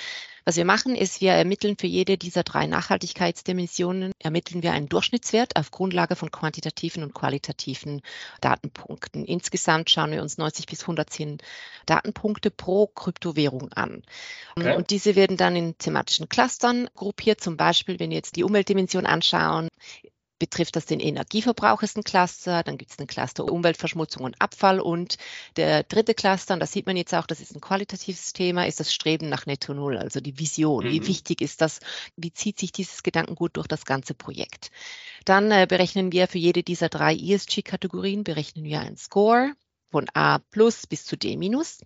Was 0.49 0.57
wir 0.57 0.65
machen, 0.65 0.97
ist, 0.97 1.21
wir 1.21 1.33
ermitteln 1.33 1.77
für 1.79 1.87
jede 1.87 2.17
dieser 2.17 2.43
drei 2.43 2.67
Nachhaltigkeitsdimensionen, 2.67 4.13
ermitteln 4.19 4.63
wir 4.63 4.73
einen 4.73 4.89
Durchschnittswert 4.89 5.57
auf 5.57 5.71
Grundlage 5.71 6.17
von 6.17 6.31
quantitativen 6.31 7.03
und 7.03 7.13
qualitativen 7.13 8.01
Datenpunkten. 8.41 9.27
Insgesamt 9.27 9.91
schauen 9.91 10.11
wir 10.11 10.23
uns 10.23 10.39
90 10.39 10.65
bis 10.65 10.81
110 10.81 11.37
Datenpunkte 11.85 12.51
pro 12.51 12.87
Kryptowährung 12.87 13.75
an. 13.75 14.03
Okay. 14.57 14.75
Und 14.75 14.89
diese 14.89 15.17
werden 15.17 15.37
dann 15.37 15.55
in 15.55 15.77
thematischen 15.77 16.31
Clustern 16.31 16.89
gruppiert. 16.95 17.43
Zum 17.43 17.59
Beispiel, 17.59 18.01
wenn 18.01 18.09
wir 18.09 18.17
jetzt 18.17 18.37
die 18.37 18.45
Umweltdimension 18.45 19.05
anschauen, 19.05 19.69
betrifft 20.39 20.77
das 20.77 20.87
den 20.87 21.01
Energieverbrauch 21.01 21.83
ist 21.83 21.97
ein 21.97 22.05
Cluster, 22.05 22.63
dann 22.63 22.79
gibt 22.79 22.93
es 22.93 22.99
einen 22.99 23.07
Cluster 23.07 23.45
Umweltverschmutzung 23.45 24.25
und 24.25 24.41
Abfall 24.41 24.81
und 24.81 25.17
der 25.57 25.83
dritte 25.83 26.15
Cluster, 26.15 26.55
und 26.55 26.61
das 26.61 26.73
sieht 26.73 26.87
man 26.87 26.97
jetzt 26.97 27.15
auch, 27.15 27.27
das 27.27 27.41
ist 27.41 27.55
ein 27.55 27.61
qualitatives 27.61 28.33
Thema, 28.33 28.67
ist 28.67 28.81
das 28.81 28.93
Streben 28.93 29.29
nach 29.29 29.47
Netto 29.47 29.75
Null, 29.75 29.99
also 29.99 30.21
die 30.21 30.39
Vision. 30.39 30.87
Mhm. 30.87 30.91
Wie 30.91 31.07
wichtig 31.07 31.41
ist 31.41 31.61
das? 31.61 31.81
Wie 32.17 32.33
zieht 32.33 32.59
sich 32.59 32.73
dieses 32.73 33.03
Gedankengut 33.03 33.57
durch 33.57 33.67
das 33.67 33.85
ganze 33.85 34.15
Projekt? 34.15 34.71
Dann 35.25 35.51
äh, 35.51 35.67
berechnen 35.69 36.13
wir 36.13 36.29
für 36.29 36.39
jede 36.39 36.63
dieser 36.63 36.89
drei 36.89 37.15
ESG-Kategorien 37.15 38.25
berechnen 38.25 38.65
wir 38.65 38.81
einen 38.81 38.97
Score 38.97 39.53
von 39.91 40.07
A 40.15 40.39
plus 40.39 40.87
bis 40.87 41.05
zu 41.05 41.17
D 41.17 41.37
minus. 41.37 41.81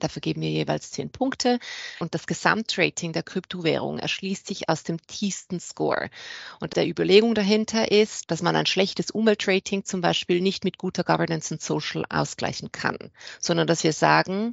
Dafür 0.00 0.20
geben 0.20 0.42
wir 0.42 0.50
jeweils 0.50 0.90
zehn 0.90 1.10
Punkte 1.10 1.58
und 1.98 2.14
das 2.14 2.26
Gesamtrating 2.26 3.12
der 3.12 3.22
Kryptowährung 3.22 3.98
erschließt 3.98 4.46
sich 4.46 4.68
aus 4.68 4.82
dem 4.82 5.04
tiefsten 5.06 5.60
Score. 5.60 6.10
Und 6.60 6.76
der 6.76 6.88
Überlegung 6.88 7.34
dahinter 7.34 7.90
ist, 7.90 8.30
dass 8.30 8.42
man 8.42 8.56
ein 8.56 8.66
schlechtes 8.66 9.10
Umweltrating 9.10 9.84
zum 9.84 10.00
Beispiel 10.00 10.40
nicht 10.40 10.64
mit 10.64 10.78
guter 10.78 11.04
Governance 11.04 11.54
und 11.54 11.62
Social 11.62 12.04
ausgleichen 12.08 12.72
kann, 12.72 12.98
sondern 13.38 13.66
dass 13.66 13.84
wir 13.84 13.92
sagen, 13.92 14.52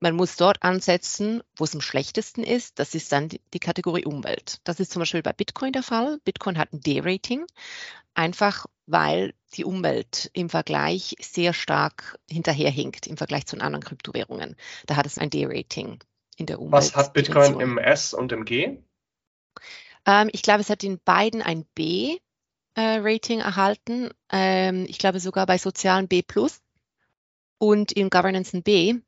man 0.00 0.14
muss 0.14 0.36
dort 0.36 0.62
ansetzen, 0.62 1.42
wo 1.56 1.64
es 1.64 1.74
am 1.74 1.80
schlechtesten 1.80 2.42
ist. 2.42 2.78
Das 2.78 2.94
ist 2.94 3.10
dann 3.12 3.28
die, 3.28 3.58
Kategorie 3.58 4.04
Umwelt. 4.04 4.60
Das 4.64 4.80
ist 4.80 4.92
zum 4.92 5.00
Beispiel 5.00 5.22
bei 5.22 5.32
Bitcoin 5.32 5.72
der 5.72 5.82
Fall. 5.82 6.18
Bitcoin 6.24 6.58
hat 6.58 6.72
ein 6.72 6.80
D-Rating, 6.80 7.46
einfach 8.14 8.66
weil 8.86 9.34
die 9.54 9.64
Umwelt 9.64 10.30
im 10.34 10.48
Vergleich 10.48 11.16
sehr 11.20 11.52
stark 11.52 12.18
hinterherhinkt 12.30 13.06
im 13.06 13.16
Vergleich 13.16 13.46
zu 13.46 13.56
den 13.56 13.62
anderen 13.62 13.84
Kryptowährungen. 13.84 14.56
Da 14.86 14.96
hat 14.96 15.06
es 15.06 15.18
ein 15.18 15.30
D-Rating 15.30 15.98
in 16.36 16.46
der 16.46 16.60
Umwelt. 16.60 16.72
Was 16.72 16.96
hat 16.96 17.12
Bitcoin 17.12 17.60
im 17.60 17.78
S 17.78 18.12
und 18.12 18.32
im 18.32 18.44
G? 18.44 18.78
Ähm, 20.04 20.28
ich 20.32 20.42
glaube, 20.42 20.60
es 20.60 20.70
hat 20.70 20.84
in 20.84 21.00
beiden 21.04 21.42
ein 21.42 21.64
B-Rating 21.74 23.40
äh, 23.40 23.42
erhalten. 23.42 24.10
Ähm, 24.30 24.86
ich 24.88 24.98
glaube 24.98 25.20
sogar 25.20 25.46
bei 25.46 25.58
sozialen 25.58 26.06
B 26.06 26.22
plus 26.22 26.60
und 27.58 27.92
in 27.92 28.10
Governance 28.10 28.56
ein 28.56 28.62
B. 28.62 29.00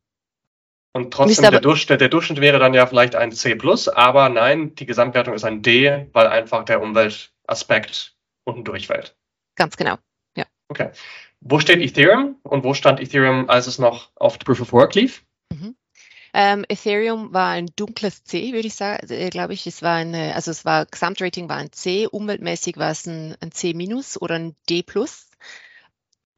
Und 0.93 1.13
trotzdem, 1.13 1.51
der 1.51 1.61
Durchschnitt, 1.61 2.01
der 2.01 2.09
Durchschnitt 2.09 2.41
wäre 2.41 2.59
dann 2.59 2.75
ja 2.75 2.87
vielleicht 2.87 3.15
ein 3.15 3.31
C+, 3.33 3.57
aber 3.95 4.29
nein, 4.29 4.75
die 4.75 4.87
Gesamtwertung 4.87 5.35
ist 5.35 5.45
ein 5.45 5.63
D, 5.63 6.09
weil 6.13 6.27
einfach 6.27 6.65
der 6.65 6.83
Umweltaspekt 6.83 8.17
unten 8.45 8.65
durchfällt. 8.65 9.17
Ganz 9.55 9.77
genau, 9.77 9.97
ja. 10.37 10.47
Okay. 10.69 10.91
Wo 11.41 11.61
steht 11.61 11.81
Ethereum 11.81 12.37
und 12.43 12.65
wo 12.65 12.75
stand 12.75 13.01
Ethereum, 13.01 13.49
als 13.49 13.67
es 13.67 13.79
noch 13.79 14.11
auf 14.17 14.39
Proof 14.39 14.61
of 14.61 14.73
Work 14.73 14.95
lief? 14.95 15.25
Mhm. 15.53 15.77
Ähm, 16.35 16.65
Ethereum 16.69 17.33
war 17.33 17.51
ein 17.51 17.71
dunkles 17.77 18.25
C, 18.25 18.53
würde 18.53 18.67
ich 18.67 18.75
sagen, 18.75 19.09
äh, 19.11 19.31
glaube 19.31 19.55
ich. 19.55 19.67
Es 19.67 19.83
war 19.83 19.97
eine, 19.97 20.35
also 20.35 20.51
es 20.51 20.65
war 20.65 20.87
Gesamtrating 20.87 21.49
war 21.49 21.57
ein 21.57 21.73
C, 21.73 22.07
umweltmäßig 22.07 22.77
war 22.77 22.91
es 22.91 23.07
ein, 23.07 23.37
ein 23.41 23.53
C- 23.53 23.75
oder 24.21 24.35
ein 24.35 24.57
D+. 24.69 24.85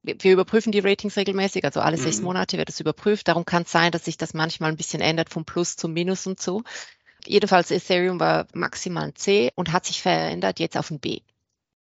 Wir 0.02 0.32
überprüfen 0.32 0.72
die 0.72 0.78
Ratings 0.78 1.16
regelmäßig, 1.16 1.64
also 1.64 1.80
alle 1.80 1.98
mhm. 1.98 2.02
sechs 2.02 2.20
Monate 2.22 2.56
wird 2.56 2.70
es 2.70 2.80
überprüft. 2.80 3.28
Darum 3.28 3.44
kann 3.44 3.64
es 3.64 3.72
sein, 3.72 3.92
dass 3.92 4.06
sich 4.06 4.16
das 4.16 4.32
manchmal 4.32 4.70
ein 4.70 4.76
bisschen 4.76 5.02
ändert 5.02 5.28
vom 5.28 5.44
Plus 5.44 5.76
zum 5.76 5.92
Minus 5.92 6.26
und 6.26 6.40
so. 6.40 6.62
Jedenfalls 7.26 7.70
Ethereum 7.70 8.18
war 8.18 8.46
maximal 8.54 9.04
ein 9.04 9.16
C 9.16 9.50
und 9.54 9.72
hat 9.72 9.84
sich 9.84 10.00
verändert 10.00 10.58
jetzt 10.58 10.78
auf 10.78 10.90
ein 10.90 11.00
B. 11.00 11.20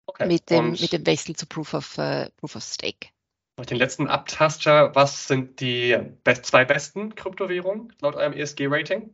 Okay. 0.05 0.27
Mit, 0.27 0.51
dem, 0.51 0.71
mit 0.71 0.93
dem 0.93 1.05
Wechsel 1.05 1.35
zu 1.35 1.47
Proof 1.47 1.73
of, 1.73 1.97
uh, 1.97 2.25
Proof 2.37 2.55
of 2.55 2.63
Stake. 2.63 3.09
Durch 3.55 3.67
den 3.67 3.77
letzten 3.77 4.07
Abtaster, 4.07 4.93
was 4.95 5.27
sind 5.27 5.59
die 5.61 5.97
best, 6.23 6.45
zwei 6.45 6.65
besten 6.65 7.15
Kryptowährungen 7.15 7.91
laut 8.01 8.15
eurem 8.15 8.33
ESG-Rating? 8.33 9.13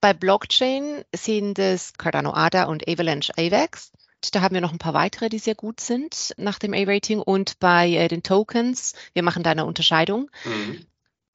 Bei 0.00 0.12
Blockchain 0.12 1.02
sind 1.14 1.58
es 1.58 1.94
Cardano 1.94 2.32
ADA 2.34 2.64
und 2.64 2.86
Avalanche 2.86 3.32
AVAX. 3.38 3.90
Da 4.30 4.40
haben 4.40 4.54
wir 4.54 4.60
noch 4.60 4.72
ein 4.72 4.78
paar 4.78 4.94
weitere, 4.94 5.28
die 5.28 5.38
sehr 5.38 5.54
gut 5.54 5.80
sind 5.80 6.34
nach 6.36 6.58
dem 6.58 6.74
A-Rating. 6.74 7.20
Und 7.20 7.58
bei 7.58 7.88
äh, 7.88 8.08
den 8.08 8.22
Tokens, 8.22 8.94
wir 9.12 9.22
machen 9.22 9.42
da 9.42 9.50
eine 9.50 9.64
Unterscheidung. 9.64 10.30
Mhm. 10.44 10.86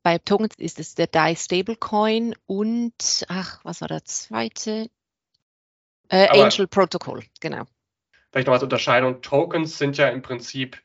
Bei 0.04 0.17
Tokens 0.17 0.56
ist 0.58 0.80
es 0.80 0.95
der 0.95 1.08
DAI 1.08 1.36
Stablecoin 1.36 2.36
und, 2.45 3.25
ach, 3.28 3.60
was 3.63 3.82
war 3.82 3.88
der 3.89 4.06
zweite? 4.06 4.89
Äh, 6.10 6.28
Angel 6.30 6.67
Protocol, 6.67 7.23
genau. 7.39 7.65
Vielleicht 8.32 8.47
noch 8.47 8.54
als 8.54 8.63
Unterscheidung. 8.63 9.21
Tokens 9.21 9.78
sind 9.78 9.97
ja 9.97 10.10
im 10.10 10.21
Prinzip, 10.21 10.82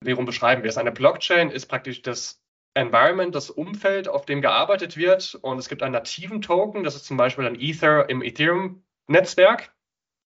warum 0.00 0.26
beschreiben 0.26 0.62
wir 0.62 0.68
es? 0.68 0.78
Eine 0.78 0.92
Blockchain 0.92 1.50
ist 1.50 1.66
praktisch 1.66 2.02
das 2.02 2.42
Environment, 2.74 3.34
das 3.34 3.50
Umfeld, 3.50 4.06
auf 4.06 4.26
dem 4.26 4.42
gearbeitet 4.42 4.96
wird. 4.96 5.34
Und 5.40 5.58
es 5.58 5.68
gibt 5.68 5.82
einen 5.82 5.94
nativen 5.94 6.42
Token, 6.42 6.84
das 6.84 6.94
ist 6.94 7.06
zum 7.06 7.16
Beispiel 7.16 7.46
ein 7.46 7.58
Ether 7.58 8.08
im 8.08 8.22
Ethereum-Netzwerk. 8.22 9.74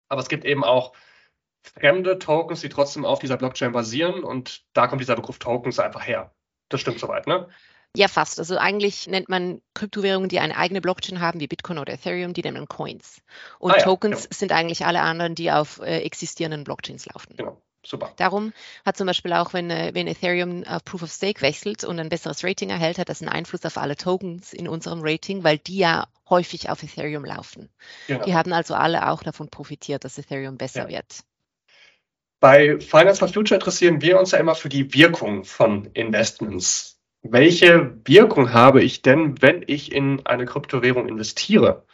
Aber 0.08 0.20
es 0.20 0.28
gibt 0.28 0.44
eben 0.44 0.64
auch 0.64 0.92
fremde 1.62 2.18
Tokens, 2.18 2.60
die 2.60 2.68
trotzdem 2.68 3.04
auf 3.04 3.18
dieser 3.18 3.36
Blockchain 3.36 3.72
basieren 3.72 4.22
und 4.22 4.64
da 4.74 4.86
kommt 4.86 5.00
dieser 5.00 5.16
Begriff 5.16 5.38
Tokens 5.38 5.78
einfach 5.78 6.06
her. 6.06 6.34
Das 6.68 6.80
stimmt 6.80 6.98
soweit, 6.98 7.26
ne? 7.26 7.48
Ja, 7.96 8.08
fast. 8.08 8.40
Also 8.40 8.56
eigentlich 8.58 9.06
nennt 9.06 9.28
man 9.28 9.62
Kryptowährungen, 9.74 10.28
die 10.28 10.40
eine 10.40 10.56
eigene 10.56 10.80
Blockchain 10.80 11.20
haben, 11.20 11.38
wie 11.38 11.46
Bitcoin 11.46 11.78
oder 11.78 11.92
Ethereum, 11.92 12.32
die 12.32 12.42
nennen 12.42 12.66
Coins. 12.66 13.22
Und 13.60 13.70
ah, 13.70 13.76
ja, 13.78 13.84
Tokens 13.84 14.24
genau. 14.24 14.34
sind 14.36 14.52
eigentlich 14.52 14.84
alle 14.84 15.00
anderen, 15.00 15.36
die 15.36 15.52
auf 15.52 15.80
äh, 15.80 16.00
existierenden 16.00 16.64
Blockchains 16.64 17.06
laufen. 17.06 17.36
Genau. 17.36 17.62
Super. 17.86 18.12
Darum 18.16 18.52
hat 18.84 18.96
zum 18.96 19.06
Beispiel 19.06 19.32
auch, 19.34 19.52
wenn, 19.52 19.70
äh, 19.70 19.90
wenn 19.92 20.06
Ethereum 20.06 20.64
auf 20.64 20.84
Proof 20.84 21.02
of 21.02 21.10
Stake 21.10 21.42
wechselt 21.42 21.84
und 21.84 21.98
ein 22.00 22.08
besseres 22.08 22.42
Rating 22.42 22.70
erhält, 22.70 22.98
hat 22.98 23.08
das 23.08 23.20
einen 23.20 23.28
Einfluss 23.28 23.64
auf 23.64 23.76
alle 23.76 23.96
Tokens 23.96 24.52
in 24.52 24.68
unserem 24.68 25.00
Rating, 25.02 25.44
weil 25.44 25.58
die 25.58 25.78
ja 25.78 26.06
häufig 26.28 26.70
auf 26.70 26.82
Ethereum 26.82 27.24
laufen. 27.24 27.68
Genau. 28.08 28.24
Die 28.24 28.34
haben 28.34 28.52
also 28.52 28.74
alle 28.74 29.08
auch 29.08 29.22
davon 29.22 29.48
profitiert, 29.48 30.04
dass 30.04 30.18
Ethereum 30.18 30.56
besser 30.56 30.84
ja. 30.84 30.96
wird. 30.96 31.20
Bei 32.40 32.80
Finance 32.80 33.18
for 33.18 33.28
Future 33.28 33.58
interessieren 33.58 34.00
wir 34.00 34.18
uns 34.18 34.32
ja 34.32 34.38
immer 34.38 34.54
für 34.54 34.68
die 34.68 34.92
Wirkung 34.94 35.44
von 35.44 35.86
Investments. 35.94 36.98
Welche 37.22 37.96
Wirkung 38.04 38.52
habe 38.52 38.82
ich 38.82 39.00
denn, 39.02 39.40
wenn 39.40 39.64
ich 39.66 39.92
in 39.92 40.26
eine 40.26 40.44
Kryptowährung 40.44 41.08
investiere? 41.08 41.84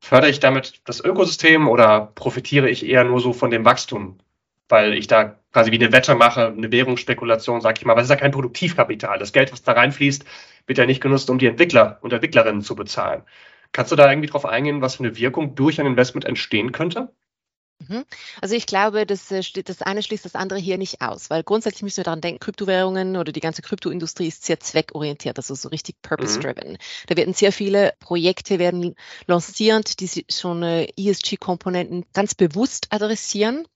Fördere 0.00 0.30
ich 0.30 0.40
damit 0.40 0.80
das 0.84 1.00
Ökosystem 1.04 1.68
oder 1.68 2.12
profitiere 2.14 2.68
ich 2.70 2.84
eher 2.84 3.04
nur 3.04 3.20
so 3.20 3.32
von 3.32 3.50
dem 3.50 3.64
Wachstum 3.64 4.18
weil 4.70 4.94
ich 4.94 5.06
da 5.06 5.39
quasi 5.52 5.72
wie 5.72 5.76
eine 5.76 5.92
Wette 5.92 6.14
mache, 6.14 6.46
eine 6.46 6.70
Währungsspekulation, 6.70 7.60
sag 7.60 7.78
ich 7.78 7.84
mal, 7.84 7.94
weil 7.94 8.02
es 8.02 8.06
ist 8.06 8.14
ja 8.14 8.16
kein 8.16 8.30
Produktivkapital. 8.30 9.18
Das 9.18 9.32
Geld, 9.32 9.52
was 9.52 9.62
da 9.62 9.72
reinfließt, 9.72 10.24
wird 10.66 10.78
ja 10.78 10.86
nicht 10.86 11.02
genutzt, 11.02 11.30
um 11.30 11.38
die 11.38 11.46
Entwickler 11.46 11.98
und 12.02 12.12
Entwicklerinnen 12.12 12.62
zu 12.62 12.76
bezahlen. 12.76 13.22
Kannst 13.72 13.92
du 13.92 13.96
da 13.96 14.10
irgendwie 14.10 14.28
drauf 14.28 14.46
eingehen, 14.46 14.82
was 14.82 14.96
für 14.96 15.04
eine 15.04 15.16
Wirkung 15.16 15.54
durch 15.54 15.80
ein 15.80 15.86
Investment 15.86 16.24
entstehen 16.24 16.72
könnte? 16.72 17.12
Mhm. 17.88 18.04
Also 18.42 18.54
ich 18.54 18.66
glaube, 18.66 19.06
das, 19.06 19.30
äh, 19.30 19.42
das 19.64 19.80
eine 19.82 20.02
schließt 20.02 20.24
das 20.24 20.34
andere 20.34 20.58
hier 20.58 20.76
nicht 20.76 21.00
aus, 21.00 21.30
weil 21.30 21.42
grundsätzlich 21.42 21.82
müssen 21.82 21.98
wir 21.98 22.04
daran 22.04 22.20
denken, 22.20 22.40
Kryptowährungen 22.40 23.16
oder 23.16 23.32
die 23.32 23.40
ganze 23.40 23.62
Kryptoindustrie 23.62 24.28
ist 24.28 24.44
sehr 24.44 24.60
zweckorientiert, 24.60 25.38
also 25.38 25.54
so 25.54 25.68
richtig 25.68 25.96
purpose-driven. 26.02 26.72
Mhm. 26.72 26.78
Da 27.06 27.16
werden 27.16 27.32
sehr 27.32 27.52
viele 27.52 27.94
Projekte 28.00 28.58
werden 28.58 28.94
lanciert, 29.26 30.00
die 30.00 30.26
schon 30.30 30.62
äh, 30.62 30.88
ESG-Komponenten 30.96 32.04
ganz 32.12 32.34
bewusst 32.34 32.88
adressieren 32.90 33.66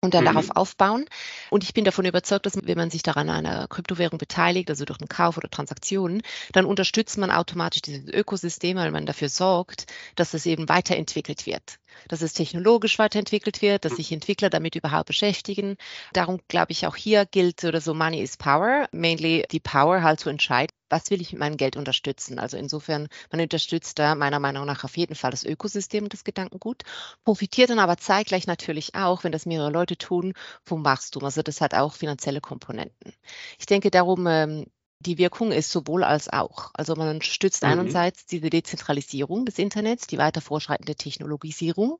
und 0.00 0.14
dann 0.14 0.24
mhm. 0.24 0.28
darauf 0.28 0.50
aufbauen. 0.56 1.06
Und 1.50 1.64
ich 1.64 1.74
bin 1.74 1.84
davon 1.84 2.04
überzeugt, 2.04 2.46
dass 2.46 2.56
wenn 2.62 2.78
man 2.78 2.90
sich 2.90 3.02
daran 3.02 3.28
einer 3.28 3.68
Kryptowährung 3.68 4.18
beteiligt, 4.18 4.70
also 4.70 4.84
durch 4.84 5.00
einen 5.00 5.08
Kauf 5.08 5.36
oder 5.36 5.50
Transaktionen, 5.50 6.22
dann 6.52 6.64
unterstützt 6.64 7.18
man 7.18 7.30
automatisch 7.30 7.82
dieses 7.82 8.08
Ökosystem, 8.08 8.76
weil 8.76 8.90
man 8.90 9.06
dafür 9.06 9.28
sorgt, 9.28 9.86
dass 10.14 10.34
es 10.34 10.46
eben 10.46 10.68
weiterentwickelt 10.68 11.46
wird 11.46 11.79
dass 12.08 12.22
es 12.22 12.32
technologisch 12.32 12.98
weiterentwickelt 12.98 13.62
wird, 13.62 13.84
dass 13.84 13.92
hm. 13.92 13.96
sich 13.96 14.12
Entwickler 14.12 14.50
damit 14.50 14.74
überhaupt 14.74 15.06
beschäftigen. 15.06 15.76
Darum 16.12 16.40
glaube 16.48 16.72
ich 16.72 16.86
auch 16.86 16.96
hier 16.96 17.26
gilt 17.26 17.64
oder 17.64 17.80
so 17.80 17.94
Money 17.94 18.20
is 18.20 18.36
Power, 18.36 18.88
mainly 18.92 19.44
die 19.50 19.60
Power 19.60 20.02
halt 20.02 20.20
zu 20.20 20.28
entscheiden, 20.28 20.74
was 20.88 21.10
will 21.10 21.20
ich 21.20 21.32
mit 21.32 21.40
meinem 21.40 21.56
Geld 21.56 21.76
unterstützen. 21.76 22.38
Also 22.38 22.56
insofern, 22.56 23.08
man 23.30 23.40
unterstützt 23.40 23.98
da 23.98 24.14
meiner 24.14 24.40
Meinung 24.40 24.66
nach 24.66 24.84
auf 24.84 24.96
jeden 24.96 25.14
Fall 25.14 25.30
das 25.30 25.44
Ökosystem 25.44 26.04
und 26.04 26.12
das 26.12 26.24
Gedankengut, 26.24 26.82
profitiert 27.24 27.70
dann 27.70 27.78
aber 27.78 27.96
zeitgleich 27.96 28.46
natürlich 28.46 28.94
auch, 28.94 29.24
wenn 29.24 29.32
das 29.32 29.46
mehrere 29.46 29.70
Leute 29.70 29.96
tun, 29.96 30.34
vom 30.64 30.84
Wachstum. 30.84 31.24
Also 31.24 31.42
das 31.42 31.60
hat 31.60 31.74
auch 31.74 31.94
finanzielle 31.94 32.40
Komponenten. 32.40 33.14
Ich 33.58 33.66
denke 33.66 33.90
darum, 33.90 34.26
ähm, 34.26 34.66
die 35.00 35.16
Wirkung 35.16 35.50
ist 35.50 35.70
sowohl 35.70 36.04
als 36.04 36.30
auch. 36.30 36.70
Also 36.74 36.94
man 36.94 37.08
unterstützt 37.08 37.62
mhm. 37.62 37.70
einerseits 37.70 38.26
diese 38.26 38.50
Dezentralisierung 38.50 39.46
des 39.46 39.58
Internets, 39.58 40.06
die 40.06 40.18
weiter 40.18 40.40
vorschreitende 40.40 40.94
Technologisierung. 40.94 41.98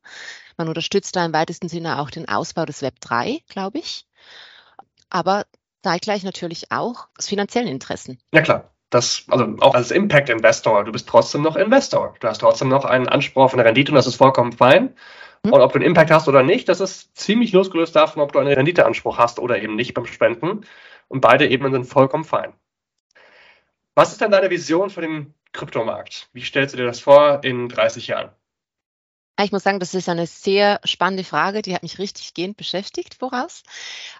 Man 0.56 0.68
unterstützt 0.68 1.16
da 1.16 1.24
im 1.24 1.32
weitesten 1.32 1.68
Sinne 1.68 1.98
auch 1.98 2.10
den 2.10 2.28
Ausbau 2.28 2.66
des 2.66 2.82
Web 2.82 3.00
3, 3.00 3.40
glaube 3.48 3.78
ich. 3.78 4.06
Aber 5.08 5.46
zeitgleich 5.82 6.22
natürlich 6.24 6.70
auch 6.70 7.08
aus 7.18 7.28
finanziellen 7.28 7.68
Interessen. 7.68 8.18
Ja 8.32 8.42
klar. 8.42 8.70
Das, 8.90 9.22
also 9.28 9.54
auch 9.60 9.74
als 9.74 9.92
Impact-Investor, 9.92 10.84
du 10.84 10.90
bist 10.90 11.08
trotzdem 11.08 11.42
noch 11.42 11.54
Investor. 11.54 12.14
Du 12.18 12.26
hast 12.26 12.38
trotzdem 12.38 12.68
noch 12.68 12.84
einen 12.84 13.08
Anspruch 13.08 13.44
auf 13.44 13.54
eine 13.54 13.64
Rendite 13.64 13.92
und 13.92 13.96
das 13.96 14.08
ist 14.08 14.16
vollkommen 14.16 14.50
fein. 14.50 14.96
Mhm. 15.44 15.52
Und 15.52 15.60
ob 15.60 15.72
du 15.72 15.78
einen 15.78 15.86
Impact 15.86 16.10
hast 16.10 16.28
oder 16.28 16.42
nicht, 16.42 16.68
das 16.68 16.80
ist 16.80 17.16
ziemlich 17.16 17.52
losgelöst 17.52 17.94
davon, 17.94 18.20
ob 18.20 18.32
du 18.32 18.40
einen 18.40 18.52
Renditeanspruch 18.52 19.16
hast 19.16 19.38
oder 19.38 19.62
eben 19.62 19.76
nicht 19.76 19.94
beim 19.94 20.06
Spenden. 20.06 20.66
Und 21.06 21.20
beide 21.20 21.48
Ebenen 21.48 21.72
sind 21.72 21.84
vollkommen 21.84 22.24
fein. 22.24 22.52
Was 23.94 24.12
ist 24.12 24.20
denn 24.20 24.30
deine 24.30 24.50
Vision 24.50 24.90
für 24.90 25.00
den 25.00 25.34
Kryptomarkt? 25.52 26.28
Wie 26.32 26.42
stellst 26.42 26.74
du 26.74 26.78
dir 26.78 26.86
das 26.86 27.00
vor 27.00 27.42
in 27.44 27.68
30 27.68 28.08
Jahren? 28.08 28.34
Ich 29.44 29.52
muss 29.52 29.62
sagen, 29.62 29.80
das 29.80 29.94
ist 29.94 30.08
eine 30.08 30.26
sehr 30.26 30.80
spannende 30.84 31.24
Frage, 31.24 31.62
die 31.62 31.74
hat 31.74 31.82
mich 31.82 31.98
richtig 31.98 32.34
gehend 32.34 32.56
beschäftigt 32.56 33.14
voraus, 33.14 33.62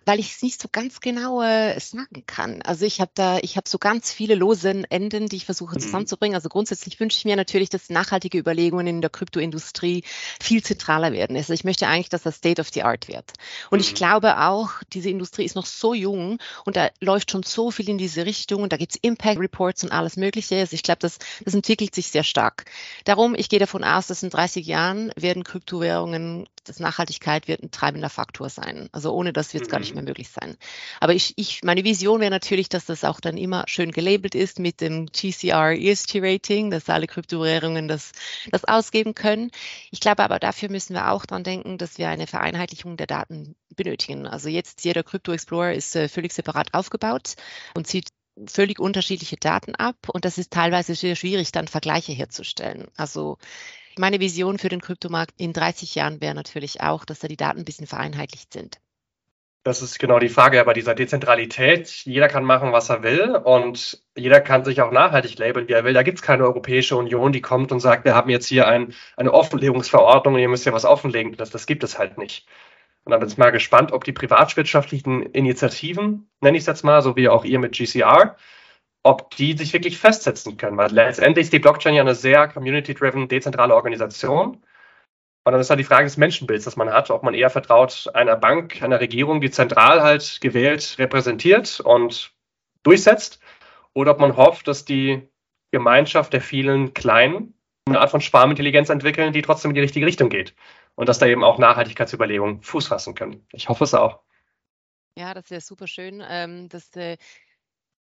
weil 0.04 0.20
ich 0.20 0.32
es 0.32 0.42
nicht 0.42 0.60
so 0.60 0.68
ganz 0.70 1.00
genau 1.00 1.42
äh, 1.42 1.78
sagen 1.80 2.24
kann. 2.26 2.62
Also 2.62 2.84
ich 2.84 3.00
habe 3.00 3.10
da, 3.14 3.38
ich 3.38 3.56
habe 3.56 3.68
so 3.68 3.78
ganz 3.78 4.12
viele 4.12 4.34
lose 4.34 4.70
Enden, 4.90 5.28
die 5.28 5.36
ich 5.36 5.44
versuche 5.44 5.76
mhm. 5.76 5.80
zusammenzubringen. 5.80 6.34
Also 6.34 6.48
grundsätzlich 6.48 7.00
wünsche 7.00 7.18
ich 7.18 7.24
mir 7.24 7.36
natürlich, 7.36 7.70
dass 7.70 7.90
nachhaltige 7.90 8.38
Überlegungen 8.38 8.86
in 8.86 9.00
der 9.00 9.10
Kryptoindustrie 9.10 10.04
viel 10.40 10.62
zentraler 10.62 11.12
werden. 11.12 11.36
Also 11.36 11.52
ich 11.52 11.64
möchte 11.64 11.86
eigentlich, 11.86 12.08
dass 12.08 12.22
das 12.22 12.36
State 12.36 12.60
of 12.60 12.68
the 12.72 12.82
Art 12.82 13.08
wird. 13.08 13.32
Und 13.70 13.78
mhm. 13.78 13.84
ich 13.84 13.94
glaube 13.94 14.38
auch, 14.38 14.70
diese 14.92 15.10
Industrie 15.10 15.44
ist 15.44 15.56
noch 15.56 15.66
so 15.66 15.94
jung 15.94 16.38
und 16.64 16.76
da 16.76 16.90
läuft 17.00 17.30
schon 17.30 17.42
so 17.42 17.70
viel 17.70 17.88
in 17.88 17.98
diese 17.98 18.26
Richtung 18.26 18.62
und 18.62 18.72
da 18.72 18.76
gibt 18.76 18.92
es 18.92 18.98
Impact 19.02 19.40
Reports 19.40 19.84
und 19.84 19.92
alles 19.92 20.16
Mögliche. 20.16 20.56
Also 20.56 20.74
ich 20.74 20.82
glaube, 20.82 21.00
das, 21.00 21.18
das 21.44 21.54
entwickelt 21.54 21.94
sich 21.94 22.08
sehr 22.08 22.24
stark. 22.24 22.64
Darum, 23.04 23.34
ich 23.34 23.48
gehe 23.48 23.58
davon 23.58 23.84
aus, 23.84 24.06
dass 24.06 24.22
in 24.22 24.30
30 24.30 24.66
Jahren 24.66 25.09
werden 25.16 25.44
Kryptowährungen, 25.44 26.46
das 26.64 26.80
Nachhaltigkeit 26.80 27.48
wird 27.48 27.62
ein 27.62 27.70
treibender 27.70 28.10
Faktor 28.10 28.48
sein. 28.48 28.88
Also 28.92 29.12
ohne 29.12 29.32
das 29.32 29.54
wird 29.54 29.62
es 29.62 29.68
mhm. 29.68 29.72
gar 29.72 29.78
nicht 29.80 29.90
mhm. 29.90 29.96
mehr 29.96 30.04
möglich 30.04 30.28
sein. 30.28 30.56
Aber 31.00 31.14
ich, 31.14 31.34
ich, 31.36 31.62
meine 31.62 31.84
Vision 31.84 32.20
wäre 32.20 32.30
natürlich, 32.30 32.68
dass 32.68 32.84
das 32.84 33.04
auch 33.04 33.20
dann 33.20 33.36
immer 33.36 33.64
schön 33.66 33.92
gelabelt 33.92 34.34
ist 34.34 34.58
mit 34.58 34.80
dem 34.80 35.06
GCR 35.06 35.72
ESG 35.72 36.20
Rating, 36.20 36.70
dass 36.70 36.88
alle 36.88 37.06
Kryptowährungen 37.06 37.88
das, 37.88 38.12
das 38.50 38.64
ausgeben 38.64 39.14
können. 39.14 39.50
Ich 39.90 40.00
glaube 40.00 40.22
aber, 40.22 40.38
dafür 40.38 40.70
müssen 40.70 40.94
wir 40.94 41.10
auch 41.10 41.26
dran 41.26 41.44
denken, 41.44 41.78
dass 41.78 41.98
wir 41.98 42.08
eine 42.08 42.26
Vereinheitlichung 42.26 42.96
der 42.96 43.06
Daten 43.06 43.56
benötigen. 43.74 44.26
Also 44.26 44.48
jetzt 44.48 44.84
jeder 44.84 45.02
Crypto 45.02 45.32
Explorer 45.32 45.74
ist 45.74 45.96
äh, 45.96 46.08
völlig 46.08 46.32
separat 46.32 46.74
aufgebaut 46.74 47.34
und 47.74 47.86
zieht 47.86 48.08
völlig 48.46 48.78
unterschiedliche 48.78 49.36
Daten 49.36 49.74
ab 49.74 50.08
und 50.08 50.24
das 50.24 50.38
ist 50.38 50.52
teilweise 50.52 50.94
sehr 50.94 51.16
schwierig, 51.16 51.52
dann 51.52 51.68
Vergleiche 51.68 52.12
herzustellen. 52.12 52.88
Also 52.96 53.38
meine 54.00 54.18
Vision 54.18 54.58
für 54.58 54.68
den 54.68 54.80
Kryptomarkt 54.80 55.34
in 55.36 55.52
30 55.52 55.94
Jahren 55.94 56.20
wäre 56.20 56.34
natürlich 56.34 56.80
auch, 56.80 57.04
dass 57.04 57.20
da 57.20 57.28
die 57.28 57.36
Daten 57.36 57.60
ein 57.60 57.64
bisschen 57.64 57.86
vereinheitlicht 57.86 58.52
sind. 58.52 58.80
Das 59.62 59.82
ist 59.82 59.98
genau 59.98 60.18
die 60.18 60.30
Frage 60.30 60.64
bei 60.64 60.72
dieser 60.72 60.94
Dezentralität. 60.94 61.88
Jeder 62.06 62.28
kann 62.28 62.44
machen, 62.44 62.72
was 62.72 62.88
er 62.88 63.02
will 63.02 63.36
und 63.36 64.02
jeder 64.16 64.40
kann 64.40 64.64
sich 64.64 64.80
auch 64.80 64.90
nachhaltig 64.90 65.38
labeln, 65.38 65.68
wie 65.68 65.74
er 65.74 65.84
will. 65.84 65.92
Da 65.92 66.02
gibt 66.02 66.18
es 66.18 66.22
keine 66.22 66.44
Europäische 66.44 66.96
Union, 66.96 67.30
die 67.30 67.42
kommt 67.42 67.70
und 67.70 67.80
sagt, 67.80 68.06
wir 68.06 68.14
haben 68.14 68.30
jetzt 68.30 68.46
hier 68.46 68.66
ein, 68.66 68.94
eine 69.18 69.34
Offenlegungsverordnung 69.34 70.34
und 70.34 70.40
ihr 70.40 70.48
müsst 70.48 70.64
ja 70.64 70.72
was 70.72 70.86
offenlegen. 70.86 71.36
Das, 71.36 71.50
das 71.50 71.66
gibt 71.66 71.84
es 71.84 71.98
halt 71.98 72.16
nicht. 72.16 72.48
Und 73.04 73.10
dann 73.10 73.20
bin 73.20 73.28
ich 73.28 73.36
mal 73.36 73.52
gespannt, 73.52 73.92
ob 73.92 74.04
die 74.04 74.12
privatwirtschaftlichen 74.12 75.24
Initiativen, 75.24 76.30
nenne 76.40 76.56
ich 76.56 76.62
es 76.62 76.66
jetzt 76.66 76.84
mal, 76.84 77.02
so 77.02 77.16
wie 77.16 77.28
auch 77.28 77.44
ihr 77.44 77.58
mit 77.58 77.72
GCR, 77.72 78.36
ob 79.02 79.34
die 79.36 79.56
sich 79.56 79.72
wirklich 79.72 79.98
festsetzen 79.98 80.56
können. 80.56 80.76
Weil 80.76 80.92
letztendlich 80.92 81.44
ist 81.44 81.52
die 81.52 81.58
Blockchain 81.58 81.94
ja 81.94 82.02
eine 82.02 82.14
sehr 82.14 82.48
community-driven, 82.48 83.28
dezentrale 83.28 83.74
Organisation. 83.74 84.62
Und 85.44 85.52
dann 85.52 85.60
ist 85.60 85.70
halt 85.70 85.80
die 85.80 85.84
Frage 85.84 86.04
des 86.04 86.18
Menschenbilds, 86.18 86.66
das 86.66 86.76
man 86.76 86.92
hat, 86.92 87.10
ob 87.10 87.22
man 87.22 87.34
eher 87.34 87.48
vertraut 87.48 88.10
einer 88.12 88.36
Bank, 88.36 88.82
einer 88.82 89.00
Regierung, 89.00 89.40
die 89.40 89.50
zentral 89.50 90.02
halt 90.02 90.40
gewählt 90.40 90.96
repräsentiert 90.98 91.80
und 91.80 92.32
durchsetzt, 92.82 93.40
oder 93.94 94.12
ob 94.12 94.20
man 94.20 94.36
hofft, 94.36 94.68
dass 94.68 94.84
die 94.84 95.28
Gemeinschaft 95.72 96.32
der 96.32 96.40
vielen 96.40 96.94
Kleinen 96.94 97.54
eine 97.86 98.00
Art 98.00 98.10
von 98.10 98.20
Sparmintelligenz 98.20 98.88
entwickeln, 98.88 99.32
die 99.32 99.42
trotzdem 99.42 99.70
in 99.70 99.74
die 99.74 99.80
richtige 99.80 100.06
Richtung 100.06 100.28
geht. 100.28 100.54
Und 100.94 101.08
dass 101.08 101.18
da 101.18 101.26
eben 101.26 101.42
auch 101.42 101.58
Nachhaltigkeitsüberlegungen 101.58 102.62
Fuß 102.62 102.88
fassen 102.88 103.14
können. 103.14 103.46
Ich 103.52 103.68
hoffe 103.68 103.84
es 103.84 103.94
auch. 103.94 104.20
Ja, 105.16 105.34
das 105.34 105.50
wäre 105.50 105.60
super 105.60 105.86
schön. 105.86 106.22
Ähm, 106.28 106.68
dass, 106.68 106.94
äh, 106.96 107.16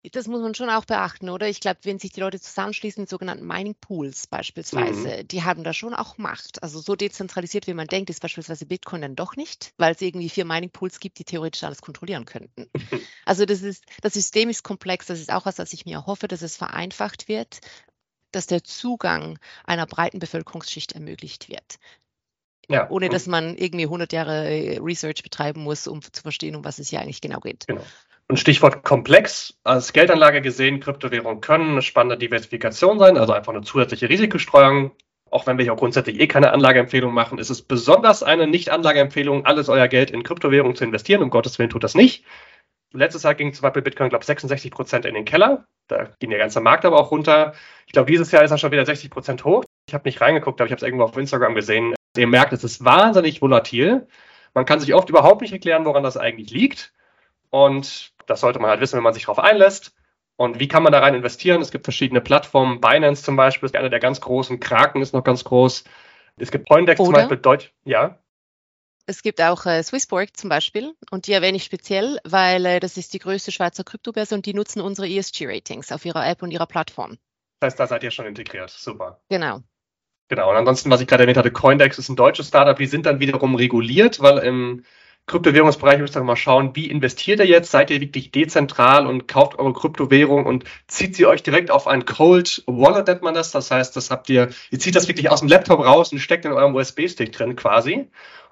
das 0.09 0.27
muss 0.27 0.41
man 0.41 0.55
schon 0.55 0.69
auch 0.69 0.85
beachten, 0.85 1.29
oder? 1.29 1.47
Ich 1.47 1.59
glaube, 1.59 1.79
wenn 1.83 1.99
sich 1.99 2.11
die 2.11 2.21
Leute 2.21 2.39
zusammenschließen, 2.39 3.05
sogenannten 3.05 3.45
Mining 3.45 3.75
Pools 3.79 4.25
beispielsweise, 4.25 5.17
mhm. 5.19 5.27
die 5.27 5.43
haben 5.43 5.63
da 5.63 5.73
schon 5.73 5.93
auch 5.93 6.17
Macht. 6.17 6.63
Also 6.63 6.79
so 6.79 6.95
dezentralisiert, 6.95 7.67
wie 7.67 7.75
man 7.75 7.87
denkt, 7.87 8.09
ist 8.09 8.21
beispielsweise 8.21 8.65
Bitcoin 8.65 9.01
dann 9.01 9.15
doch 9.15 9.35
nicht, 9.35 9.73
weil 9.77 9.93
es 9.93 10.01
irgendwie 10.01 10.29
vier 10.29 10.45
Mining 10.45 10.71
Pools 10.71 10.99
gibt, 10.99 11.19
die 11.19 11.23
theoretisch 11.23 11.63
alles 11.63 11.81
kontrollieren 11.81 12.25
könnten. 12.25 12.69
Also 13.23 13.45
das 13.45 13.61
ist, 13.61 13.85
das 14.01 14.13
System 14.13 14.49
ist 14.49 14.63
komplex, 14.63 15.05
das 15.05 15.19
ist 15.19 15.31
auch 15.31 15.45
was, 15.45 15.59
was 15.59 15.73
ich 15.73 15.85
mir 15.85 16.05
hoffe, 16.05 16.27
dass 16.27 16.41
es 16.41 16.57
vereinfacht 16.57 17.27
wird, 17.27 17.59
dass 18.31 18.47
der 18.47 18.63
Zugang 18.63 19.37
einer 19.63 19.85
breiten 19.85 20.19
Bevölkerungsschicht 20.19 20.93
ermöglicht 20.93 21.47
wird. 21.47 21.77
Ja. 22.67 22.89
Ohne 22.89 23.09
dass 23.09 23.27
man 23.27 23.55
irgendwie 23.57 23.85
100 23.85 24.11
Jahre 24.11 24.49
äh, 24.49 24.79
Research 24.79 25.23
betreiben 25.23 25.61
muss, 25.61 25.87
um 25.87 26.01
zu 26.01 26.21
verstehen, 26.21 26.55
um 26.55 26.63
was 26.63 26.79
es 26.79 26.89
hier 26.89 27.01
eigentlich 27.01 27.21
genau 27.21 27.39
geht. 27.39 27.67
Genau. 27.67 27.85
Und 28.31 28.37
Stichwort 28.37 28.85
komplex, 28.85 29.59
als 29.65 29.91
Geldanlage 29.91 30.41
gesehen, 30.41 30.79
Kryptowährungen 30.79 31.41
können 31.41 31.71
eine 31.71 31.81
spannende 31.81 32.17
Diversifikation 32.17 32.97
sein, 32.97 33.17
also 33.17 33.33
einfach 33.33 33.51
eine 33.51 33.61
zusätzliche 33.61 34.07
Risikostreuung. 34.07 34.91
Auch 35.29 35.47
wenn 35.47 35.57
wir 35.57 35.65
hier 35.65 35.75
grundsätzlich 35.75 36.17
eh 36.17 36.27
keine 36.27 36.53
Anlageempfehlung 36.53 37.13
machen, 37.13 37.39
ist 37.39 37.49
es 37.49 37.61
besonders 37.61 38.23
eine 38.23 38.47
Nicht-Anlageempfehlung, 38.47 39.45
alles 39.45 39.67
euer 39.67 39.89
Geld 39.89 40.11
in 40.11 40.23
Kryptowährungen 40.23 40.77
zu 40.77 40.85
investieren. 40.85 41.23
Um 41.23 41.29
Gottes 41.29 41.59
Willen 41.59 41.69
tut 41.69 41.83
das 41.83 41.93
nicht. 41.93 42.23
Letztes 42.93 43.23
Jahr 43.23 43.35
ging 43.35 43.53
zum 43.53 43.63
Beispiel 43.63 43.81
Bitcoin, 43.81 44.07
glaube 44.07 44.23
ich, 44.23 44.27
66 44.27 44.71
Prozent 44.71 45.05
in 45.05 45.13
den 45.13 45.25
Keller. 45.25 45.65
Da 45.89 46.07
ging 46.19 46.29
der 46.29 46.39
ganze 46.39 46.61
Markt 46.61 46.85
aber 46.85 47.01
auch 47.01 47.11
runter. 47.11 47.51
Ich 47.85 47.91
glaube, 47.91 48.09
dieses 48.09 48.31
Jahr 48.31 48.45
ist 48.45 48.51
er 48.51 48.57
schon 48.57 48.71
wieder 48.71 48.85
60 48.85 49.09
Prozent 49.09 49.43
hoch. 49.43 49.65
Ich 49.89 49.93
habe 49.93 50.07
nicht 50.07 50.21
reingeguckt, 50.21 50.61
aber 50.61 50.67
ich 50.67 50.71
habe 50.71 50.79
es 50.79 50.83
irgendwo 50.83 51.03
auf 51.03 51.17
Instagram 51.17 51.53
gesehen. 51.53 51.95
Ihr 52.15 52.27
merkt, 52.27 52.53
es 52.53 52.63
ist 52.63 52.85
wahnsinnig 52.85 53.41
volatil. 53.41 54.07
Man 54.53 54.63
kann 54.63 54.79
sich 54.79 54.93
oft 54.93 55.09
überhaupt 55.09 55.41
nicht 55.41 55.51
erklären, 55.51 55.83
woran 55.83 56.03
das 56.03 56.15
eigentlich 56.15 56.49
liegt. 56.51 56.93
Und 57.51 58.10
das 58.27 58.41
sollte 58.41 58.59
man 58.59 58.69
halt 58.69 58.81
wissen, 58.81 58.97
wenn 58.97 59.03
man 59.03 59.13
sich 59.13 59.23
darauf 59.23 59.39
einlässt. 59.39 59.93
Und 60.35 60.59
wie 60.59 60.67
kann 60.67 60.83
man 60.83 60.91
da 60.91 60.99
rein 60.99 61.13
investieren? 61.13 61.61
Es 61.61 61.71
gibt 61.71 61.85
verschiedene 61.85 62.21
Plattformen. 62.21 62.81
Binance 62.81 63.23
zum 63.23 63.35
Beispiel 63.35 63.67
ist 63.67 63.75
einer 63.75 63.89
der 63.89 63.99
ganz 63.99 64.21
großen. 64.21 64.59
Kraken 64.59 65.01
ist 65.01 65.13
noch 65.13 65.23
ganz 65.23 65.43
groß. 65.43 65.83
Es 66.37 66.51
gibt 66.51 66.67
Poindex 66.67 66.99
Oder? 66.99 67.05
zum 67.05 67.13
Beispiel. 67.13 67.37
Deutsch, 67.37 67.73
ja. 67.83 68.17
Es 69.05 69.23
gibt 69.23 69.41
auch 69.41 69.65
äh, 69.65 69.83
Swissborg 69.83 70.37
zum 70.37 70.49
Beispiel 70.49 70.93
und 71.09 71.27
die 71.27 71.33
erwähne 71.33 71.57
ich 71.57 71.63
speziell, 71.63 72.19
weil 72.23 72.65
äh, 72.65 72.79
das 72.79 72.97
ist 72.97 73.13
die 73.13 73.19
größte 73.19 73.51
Schweizer 73.51 73.83
Kryptobörse 73.83 74.35
und 74.35 74.45
die 74.45 74.53
nutzen 74.53 74.81
unsere 74.81 75.07
ESG-Ratings 75.07 75.91
auf 75.91 76.05
ihrer 76.05 76.25
App 76.27 76.43
und 76.43 76.51
ihrer 76.51 76.67
Plattform. 76.67 77.17
Das 77.59 77.73
heißt, 77.73 77.79
da 77.79 77.87
seid 77.87 78.03
ihr 78.03 78.11
schon 78.11 78.25
integriert. 78.25 78.69
Super. 78.69 79.21
Genau. 79.29 79.61
Genau. 80.29 80.49
Und 80.49 80.55
ansonsten, 80.55 80.89
was 80.89 81.01
ich 81.01 81.07
gerade 81.07 81.23
erwähnt 81.23 81.37
hatte, 81.37 81.51
Coindex 81.51 81.99
ist 81.99 82.09
ein 82.09 82.15
deutsches 82.15 82.47
Startup, 82.47 82.77
die 82.77 82.85
sind 82.85 83.05
dann 83.05 83.19
wiederum 83.19 83.55
reguliert, 83.55 84.21
weil 84.21 84.37
im 84.39 84.85
Kryptowährungsbereich 85.27 85.99
müsst 85.99 86.15
ihr 86.17 86.23
mal 86.23 86.35
schauen, 86.35 86.75
wie 86.75 86.89
investiert 86.89 87.39
ihr 87.39 87.45
jetzt? 87.45 87.71
Seid 87.71 87.89
ihr 87.89 88.01
wirklich 88.01 88.31
dezentral 88.31 89.07
und 89.07 89.27
kauft 89.27 89.57
eure 89.59 89.73
Kryptowährung 89.73 90.45
und 90.45 90.65
zieht 90.87 91.15
sie 91.15 91.25
euch 91.25 91.43
direkt 91.43 91.71
auf 91.71 91.87
ein 91.87 92.05
Cold 92.05 92.63
Wallet, 92.67 93.07
nennt 93.07 93.21
man 93.21 93.33
das. 93.33 93.51
Das 93.51 93.71
heißt, 93.71 93.95
das 93.95 94.11
habt 94.11 94.29
ihr, 94.29 94.49
ihr 94.71 94.79
zieht 94.79 94.95
das 94.95 95.07
wirklich 95.07 95.29
aus 95.29 95.39
dem 95.39 95.49
Laptop 95.49 95.79
raus 95.79 96.11
und 96.11 96.19
steckt 96.19 96.45
in 96.45 96.51
eurem 96.51 96.75
USB-Stick 96.75 97.31
drin 97.31 97.55
quasi. 97.55 98.09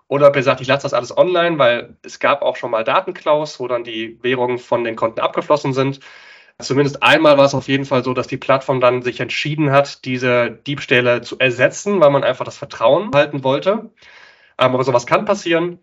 Oder 0.08 0.28
ob 0.28 0.36
ihr 0.36 0.44
sagt, 0.44 0.62
ich 0.62 0.68
lasse 0.68 0.84
das 0.84 0.94
alles 0.94 1.16
online, 1.16 1.60
weil 1.60 1.98
es 2.02 2.20
gab 2.20 2.42
auch 2.42 2.56
schon 2.56 2.72
mal 2.72 2.84
Datenklaus, 2.84 3.60
wo 3.60 3.68
dann 3.68 3.84
die 3.84 4.18
Währungen 4.24 4.58
von 4.58 4.84
den 4.84 4.96
Konten 4.96 5.20
abgeflossen 5.20 5.74
sind. 5.74 6.00
Zumindest 6.60 7.04
einmal 7.04 7.38
war 7.38 7.46
es 7.46 7.54
auf 7.54 7.68
jeden 7.68 7.86
Fall 7.86 8.04
so, 8.04 8.14
dass 8.14 8.28
die 8.28 8.38
Plattform 8.38 8.82
dann 8.82 9.02
sich 9.02 9.20
entschieden 9.20 9.72
hat, 9.72 10.04
diese 10.06 10.52
Diebstähle 10.52 11.22
zu 11.22 11.40
ersetzen, 11.40 12.02
weil 12.02 12.10
man 12.10 12.24
einfach 12.24 12.44
das 12.44 12.58
Vertrauen 12.58 13.12
halten 13.14 13.44
wollte. 13.44 13.72
Ähm, 13.72 14.74
aber 14.74 14.84
sowas 14.84 15.06
kann 15.06 15.26
passieren. 15.26 15.80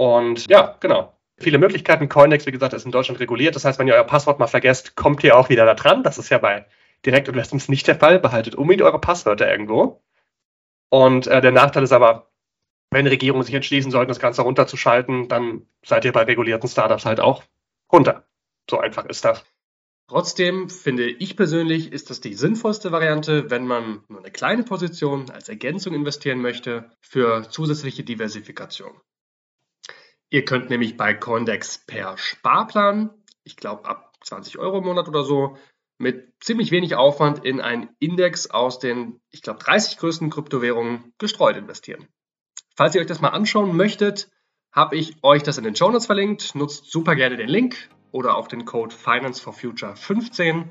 Und 0.00 0.48
ja, 0.48 0.78
genau. 0.80 1.12
Viele 1.36 1.58
Möglichkeiten. 1.58 2.08
Coindex, 2.08 2.46
wie 2.46 2.52
gesagt, 2.52 2.72
ist 2.72 2.86
in 2.86 2.90
Deutschland 2.90 3.20
reguliert. 3.20 3.54
Das 3.54 3.66
heißt, 3.66 3.78
wenn 3.78 3.86
ihr 3.86 3.92
euer 3.92 4.04
Passwort 4.04 4.38
mal 4.38 4.46
vergesst, 4.46 4.96
kommt 4.96 5.22
ihr 5.22 5.36
auch 5.36 5.50
wieder 5.50 5.66
da 5.66 5.74
dran. 5.74 6.02
Das 6.02 6.16
ist 6.16 6.30
ja 6.30 6.38
bei 6.38 6.64
Direktinvestments 7.04 7.68
nicht 7.68 7.86
der 7.86 7.96
Fall. 7.96 8.18
Behaltet 8.18 8.54
unbedingt 8.54 8.80
eure 8.80 8.98
Passwörter 8.98 9.50
irgendwo. 9.50 10.02
Und 10.88 11.26
äh, 11.26 11.42
der 11.42 11.52
Nachteil 11.52 11.82
ist 11.82 11.92
aber, 11.92 12.30
wenn 12.90 13.06
Regierungen 13.06 13.44
sich 13.44 13.54
entschließen 13.54 13.90
sollten, 13.90 14.08
das 14.08 14.20
Ganze 14.20 14.40
runterzuschalten, 14.40 15.28
dann 15.28 15.66
seid 15.84 16.06
ihr 16.06 16.12
bei 16.12 16.22
regulierten 16.22 16.70
Startups 16.70 17.04
halt 17.04 17.20
auch 17.20 17.42
runter. 17.92 18.24
So 18.70 18.78
einfach 18.78 19.04
ist 19.04 19.26
das. 19.26 19.44
Trotzdem 20.08 20.70
finde 20.70 21.10
ich 21.10 21.36
persönlich, 21.36 21.92
ist 21.92 22.08
das 22.08 22.22
die 22.22 22.32
sinnvollste 22.32 22.90
Variante, 22.90 23.50
wenn 23.50 23.66
man 23.66 24.02
nur 24.08 24.20
eine 24.20 24.30
kleine 24.30 24.62
Position 24.62 25.28
als 25.28 25.50
Ergänzung 25.50 25.92
investieren 25.92 26.40
möchte 26.40 26.90
für 27.02 27.50
zusätzliche 27.50 28.02
Diversifikation. 28.02 28.92
Ihr 30.30 30.44
könnt 30.44 30.70
nämlich 30.70 30.96
bei 30.96 31.12
Condex 31.12 31.78
per 31.86 32.16
Sparplan, 32.16 33.10
ich 33.42 33.56
glaube 33.56 33.84
ab 33.84 34.14
20 34.22 34.58
Euro 34.58 34.78
im 34.78 34.84
Monat 34.84 35.08
oder 35.08 35.24
so, 35.24 35.58
mit 35.98 36.32
ziemlich 36.40 36.70
wenig 36.70 36.94
Aufwand 36.94 37.44
in 37.44 37.60
einen 37.60 37.90
Index 37.98 38.48
aus 38.48 38.78
den, 38.78 39.20
ich 39.30 39.42
glaube, 39.42 39.58
30 39.58 39.98
größten 39.98 40.30
Kryptowährungen 40.30 41.12
gestreut 41.18 41.56
investieren. 41.56 42.06
Falls 42.76 42.94
ihr 42.94 43.00
euch 43.00 43.08
das 43.08 43.20
mal 43.20 43.30
anschauen 43.30 43.76
möchtet, 43.76 44.30
habe 44.72 44.96
ich 44.96 45.16
euch 45.22 45.42
das 45.42 45.58
in 45.58 45.64
den 45.64 45.74
Show 45.74 45.90
Notes 45.90 46.06
verlinkt. 46.06 46.54
Nutzt 46.54 46.90
super 46.90 47.16
gerne 47.16 47.36
den 47.36 47.48
Link 47.48 47.90
oder 48.12 48.36
auch 48.36 48.46
den 48.46 48.64
Code 48.64 48.94
Finance 48.94 49.42
for 49.42 49.52
Future 49.52 49.96
15. 49.96 50.70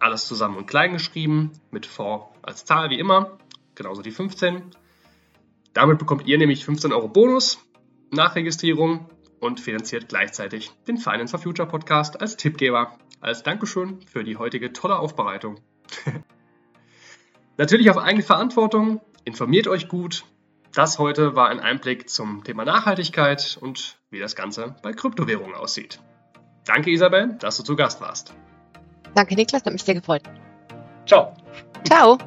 Alles 0.00 0.26
zusammen 0.26 0.56
und 0.56 0.66
klein 0.66 0.94
geschrieben, 0.94 1.52
mit 1.70 1.84
V 1.84 2.34
als 2.42 2.64
Zahl 2.64 2.88
wie 2.88 2.98
immer, 2.98 3.38
genauso 3.74 4.00
die 4.00 4.10
15. 4.10 4.74
Damit 5.74 5.98
bekommt 5.98 6.26
ihr 6.26 6.38
nämlich 6.38 6.64
15 6.64 6.92
Euro 6.92 7.08
Bonus 7.08 7.58
Nachregistrierung 8.10 9.08
und 9.40 9.60
finanziert 9.60 10.08
gleichzeitig 10.08 10.70
den 10.88 10.96
Finance 10.96 11.30
for 11.30 11.40
Future 11.40 11.68
Podcast 11.68 12.20
als 12.20 12.36
Tippgeber. 12.36 12.98
Als 13.20 13.42
Dankeschön 13.42 14.00
für 14.02 14.22
die 14.22 14.36
heutige 14.36 14.72
tolle 14.72 14.98
Aufbereitung. 14.98 15.60
Natürlich 17.56 17.88
auf 17.90 17.98
eigene 17.98 18.22
Verantwortung, 18.22 19.00
informiert 19.24 19.68
euch 19.68 19.88
gut, 19.88 20.24
das 20.74 20.98
heute 20.98 21.36
war 21.36 21.48
ein 21.48 21.60
Einblick 21.60 22.10
zum 22.10 22.42
Thema 22.42 22.64
Nachhaltigkeit 22.64 23.56
und 23.60 23.96
wie 24.10 24.18
das 24.18 24.34
Ganze 24.34 24.74
bei 24.82 24.92
Kryptowährungen 24.92 25.54
aussieht. 25.54 26.00
Danke, 26.64 26.90
Isabel, 26.90 27.36
dass 27.38 27.56
du 27.56 27.62
zu 27.62 27.76
Gast 27.76 28.00
warst. 28.00 28.34
Danke, 29.14 29.36
Niklas, 29.36 29.64
hat 29.64 29.72
mich 29.72 29.84
sehr 29.84 29.94
gefreut. 29.94 30.22
Ciao. 31.06 31.34
Ciao. 31.84 32.18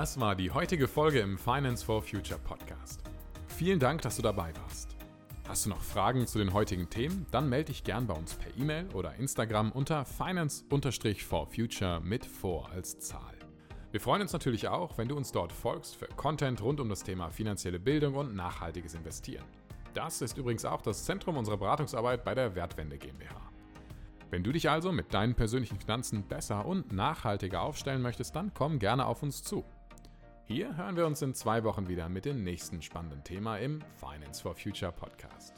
Das 0.00 0.18
war 0.18 0.34
die 0.34 0.50
heutige 0.50 0.88
Folge 0.88 1.20
im 1.20 1.36
Finance 1.36 1.84
for 1.84 2.00
Future 2.00 2.40
Podcast. 2.40 3.02
Vielen 3.48 3.78
Dank, 3.78 4.00
dass 4.00 4.16
du 4.16 4.22
dabei 4.22 4.50
warst. 4.62 4.96
Hast 5.46 5.66
du 5.66 5.68
noch 5.68 5.82
Fragen 5.82 6.26
zu 6.26 6.38
den 6.38 6.54
heutigen 6.54 6.88
Themen? 6.88 7.26
Dann 7.32 7.50
melde 7.50 7.66
dich 7.66 7.84
gern 7.84 8.06
bei 8.06 8.14
uns 8.14 8.32
per 8.32 8.50
E-Mail 8.56 8.88
oder 8.94 9.16
Instagram 9.16 9.70
unter 9.72 10.06
finance-for-future 10.06 12.00
mit 12.00 12.24
vor 12.24 12.70
als 12.70 12.98
Zahl. 12.98 13.34
Wir 13.90 14.00
freuen 14.00 14.22
uns 14.22 14.32
natürlich 14.32 14.68
auch, 14.68 14.96
wenn 14.96 15.08
du 15.08 15.18
uns 15.18 15.32
dort 15.32 15.52
folgst 15.52 15.96
für 15.96 16.06
Content 16.06 16.62
rund 16.62 16.80
um 16.80 16.88
das 16.88 17.02
Thema 17.02 17.28
finanzielle 17.28 17.78
Bildung 17.78 18.14
und 18.14 18.34
nachhaltiges 18.34 18.94
Investieren. 18.94 19.44
Das 19.92 20.22
ist 20.22 20.38
übrigens 20.38 20.64
auch 20.64 20.80
das 20.80 21.04
Zentrum 21.04 21.36
unserer 21.36 21.58
Beratungsarbeit 21.58 22.24
bei 22.24 22.34
der 22.34 22.54
Wertwende 22.54 22.96
GmbH. 22.96 23.50
Wenn 24.30 24.44
du 24.44 24.50
dich 24.50 24.70
also 24.70 24.92
mit 24.92 25.12
deinen 25.12 25.34
persönlichen 25.34 25.78
Finanzen 25.78 26.22
besser 26.22 26.64
und 26.64 26.90
nachhaltiger 26.90 27.60
aufstellen 27.60 28.00
möchtest, 28.00 28.34
dann 28.34 28.54
komm 28.54 28.78
gerne 28.78 29.04
auf 29.04 29.22
uns 29.22 29.42
zu. 29.42 29.62
Hier 30.52 30.76
hören 30.76 30.96
wir 30.96 31.06
uns 31.06 31.22
in 31.22 31.32
zwei 31.32 31.62
Wochen 31.62 31.86
wieder 31.86 32.08
mit 32.08 32.24
dem 32.24 32.42
nächsten 32.42 32.82
spannenden 32.82 33.22
Thema 33.22 33.58
im 33.58 33.78
Finance 34.00 34.42
for 34.42 34.56
Future 34.56 34.90
Podcast. 34.90 35.54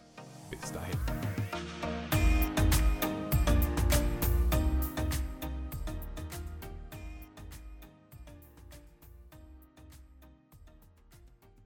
Bis 0.51 0.71
dahin. 0.71 0.99